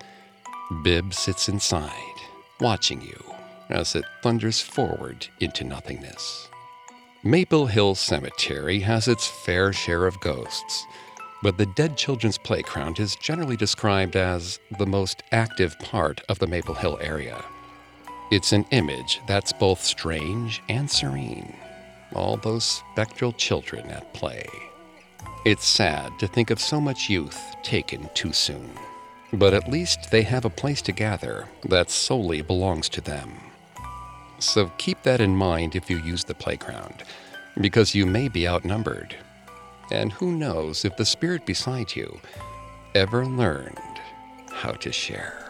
Bibb 0.83 1.13
sits 1.15 1.49
inside, 1.49 1.91
watching 2.61 3.01
you 3.01 3.25
as 3.69 3.95
it 3.95 4.05
thunders 4.23 4.61
forward 4.61 5.27
into 5.41 5.65
nothingness. 5.65 6.49
Maple 7.25 7.67
Hill 7.67 7.95
Cemetery 7.95 8.81
has 8.81 9.09
its 9.09 9.27
fair 9.27 9.73
share 9.73 10.07
of 10.07 10.21
ghosts, 10.21 10.85
but 11.43 11.57
the 11.57 11.67
Dead 11.67 11.97
Children's 11.97 12.39
Playground 12.39 12.99
is 12.99 13.17
generally 13.17 13.57
described 13.57 14.17
as 14.17 14.61
the 14.79 14.87
most 14.87 15.23
active 15.33 15.79
part 15.79 16.21
of 16.29 16.39
the 16.39 16.47
Maple 16.47 16.75
Hill 16.75 16.99
area. 17.01 17.45
It's 18.33 18.55
an 18.55 18.65
image 18.71 19.21
that's 19.27 19.53
both 19.53 19.85
strange 19.85 20.63
and 20.71 20.91
serene. 20.91 21.55
All 22.15 22.39
those 22.39 22.65
spectral 22.65 23.31
children 23.33 23.91
at 23.91 24.15
play. 24.15 24.47
It's 25.45 25.67
sad 25.67 26.19
to 26.19 26.27
think 26.27 26.49
of 26.49 26.59
so 26.59 26.81
much 26.81 27.11
youth 27.11 27.39
taken 27.63 28.09
too 28.15 28.33
soon. 28.33 28.71
But 29.35 29.53
at 29.53 29.69
least 29.69 30.11
they 30.11 30.23
have 30.23 30.47
a 30.47 30.57
place 30.63 30.81
to 30.81 30.93
gather 30.93 31.47
that 31.67 31.91
solely 31.91 32.41
belongs 32.41 32.89
to 32.89 33.03
them. 33.03 33.35
So 34.39 34.73
keep 34.79 35.03
that 35.03 35.21
in 35.21 35.37
mind 35.37 35.77
if 35.77 35.91
you 35.91 35.99
use 35.99 36.25
the 36.25 36.33
playground, 36.35 37.03
because 37.61 37.95
you 37.95 38.07
may 38.07 38.29
be 38.29 38.49
outnumbered. 38.49 39.15
And 39.91 40.11
who 40.11 40.33
knows 40.33 40.87
if 40.87 40.97
the 40.97 41.05
spirit 41.05 41.45
beside 41.45 41.95
you 41.95 42.19
ever 42.95 43.27
learned 43.27 44.01
how 44.51 44.73
to 44.73 44.91
share. 44.91 45.42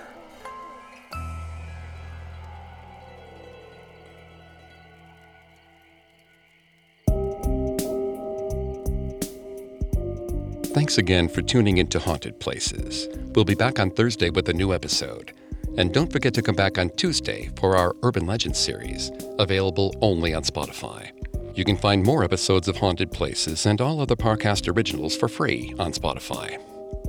Thanks 10.75 10.97
again 10.97 11.29
for 11.29 11.43
tuning 11.43 11.77
into 11.77 11.99
Haunted 11.99 12.41
Places. 12.41 13.07
We'll 13.35 13.45
be 13.45 13.55
back 13.55 13.79
on 13.79 13.91
Thursday 13.91 14.31
with 14.31 14.49
a 14.49 14.55
new 14.55 14.73
episode. 14.73 15.35
And 15.77 15.93
don't 15.93 16.11
forget 16.11 16.33
to 16.33 16.41
come 16.41 16.55
back 16.55 16.79
on 16.79 16.89
Tuesday 16.97 17.51
for 17.57 17.77
our 17.77 17.95
Urban 18.03 18.25
Legends 18.25 18.59
series, 18.59 19.13
available 19.39 19.95
only 20.01 20.33
on 20.33 20.45
Spotify. 20.45 21.11
You 21.55 21.67
can 21.67 21.77
find 21.77 22.03
more 22.03 22.25
episodes 22.25 22.69
of 22.69 22.79
Haunted 22.79 23.13
Places 23.13 23.67
and 23.67 23.83
all 23.83 24.01
other 24.01 24.17
Parcast 24.17 24.75
originals 24.75 25.15
for 25.15 25.29
free 25.29 25.75
on 25.79 25.93
Spotify. 25.93 26.59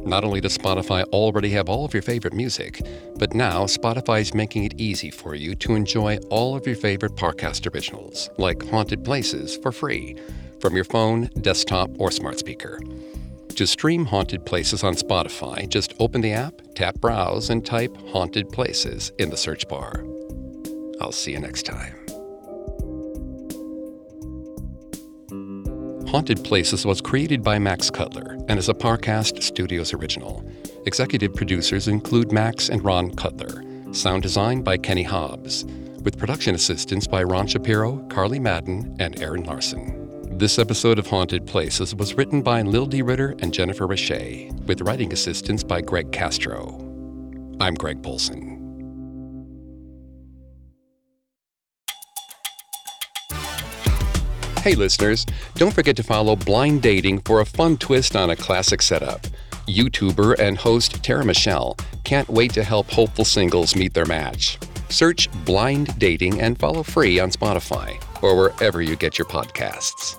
Not 0.06 0.26
only 0.26 0.42
does 0.42 0.58
Spotify 0.58 1.04
already 1.14 1.52
have 1.52 1.70
all 1.70 1.86
of 1.86 1.94
your 1.94 2.04
favorite 2.04 2.34
music, 2.34 2.86
but 3.16 3.34
now 3.34 3.64
Spotify 3.64 4.20
is 4.20 4.34
making 4.34 4.66
it 4.66 4.78
easy 4.78 5.10
for 5.10 5.36
you 5.36 5.56
to 5.56 5.76
enjoy 5.76 6.18
all 6.30 6.58
of 6.58 6.68
your 6.68 6.76
favorite 6.76 7.16
Parcast 7.16 7.74
originals, 7.74 8.30
like 8.38 8.68
Haunted 8.68 9.06
Places, 9.06 9.56
for 9.56 9.72
free 9.72 10.18
from 10.60 10.76
your 10.76 10.86
phone, 10.86 11.30
desktop, 11.40 11.90
or 11.98 12.12
smart 12.12 12.40
speaker. 12.40 12.82
To 13.58 13.68
stream 13.68 14.06
Haunted 14.06 14.48
Places 14.48 14.84
on 14.84 14.96
Spotify, 14.96 15.70
just 15.70 15.94
open 16.00 16.22
the 16.22 16.34
app, 16.34 16.60
tap 16.74 16.96
Browse, 17.00 17.52
and 17.52 17.64
type 17.64 17.96
Haunted 18.08 18.50
Places 18.50 19.12
in 19.20 19.30
the 19.30 19.38
search 19.38 19.68
bar. 19.68 20.04
I'll 21.00 21.12
see 21.12 21.34
you 21.34 21.40
next 21.40 21.64
time. 21.64 21.96
Haunted 26.08 26.44
Places 26.44 26.84
was 26.84 27.00
created 27.00 27.44
by 27.44 27.60
Max 27.60 27.92
Cutler 27.92 28.38
and 28.50 28.58
is 28.58 28.70
a 28.70 28.74
Parcast 28.74 29.44
Studios 29.44 29.94
original. 29.94 30.44
Executive 30.88 31.36
producers 31.36 31.88
include 31.88 32.32
Max 32.32 32.70
and 32.70 32.84
Ron 32.84 33.12
Cutler. 33.16 33.64
Sound 33.94 34.24
design 34.24 34.64
by 34.64 34.78
Kenny 34.78 35.04
Hobbs, 35.04 35.64
with 36.02 36.18
production 36.18 36.56
assistance 36.56 37.06
by 37.06 37.22
Ron 37.22 37.46
Shapiro, 37.46 38.00
Carly 38.10 38.40
Madden, 38.40 38.96
and 39.00 39.22
Aaron 39.22 39.44
Larson. 39.44 40.03
This 40.36 40.58
episode 40.58 40.98
of 40.98 41.06
Haunted 41.06 41.46
Places 41.46 41.94
was 41.94 42.16
written 42.16 42.42
by 42.42 42.64
Lil 42.64 42.88
D. 42.88 43.04
Ritter 43.04 43.36
and 43.40 43.54
Jennifer 43.54 43.86
Richey, 43.86 44.52
with 44.66 44.82
writing 44.82 45.14
assistance 45.14 45.64
by 45.64 45.80
Greg 45.80 46.12
Castro. 46.12 46.80
I'm 47.62 47.76
Greg 47.76 48.02
Polcyn. 48.02 48.60
Hey, 54.58 54.74
listeners, 54.74 55.28
don't 55.54 55.74
forget 55.74 55.96
to 55.98 56.04
follow 56.04 56.36
Blind 56.36 56.82
Dating 56.82 57.20
for 57.22 57.42
a 57.42 57.46
fun 57.46 57.78
twist 57.78 58.16
on 58.16 58.32
a 58.32 58.36
classic 58.36 58.82
setup. 58.82 59.22
YouTuber 59.68 60.40
and 60.40 60.58
host 60.58 61.04
Tara 61.04 61.24
Michelle 61.24 61.78
can't 62.06 62.28
wait 62.28 62.52
to 62.54 62.64
help 62.64 62.90
hopeful 62.90 63.24
singles 63.24 63.76
meet 63.76 63.94
their 63.94 64.08
match. 64.08 64.58
Search 64.90 65.30
Blind 65.46 65.98
Dating 66.00 66.42
and 66.42 66.58
follow 66.58 66.82
free 66.82 67.20
on 67.20 67.30
Spotify 67.30 68.04
or 68.24 68.36
wherever 68.36 68.82
you 68.82 68.96
get 68.96 69.20
your 69.20 69.28
podcasts. 69.28 70.18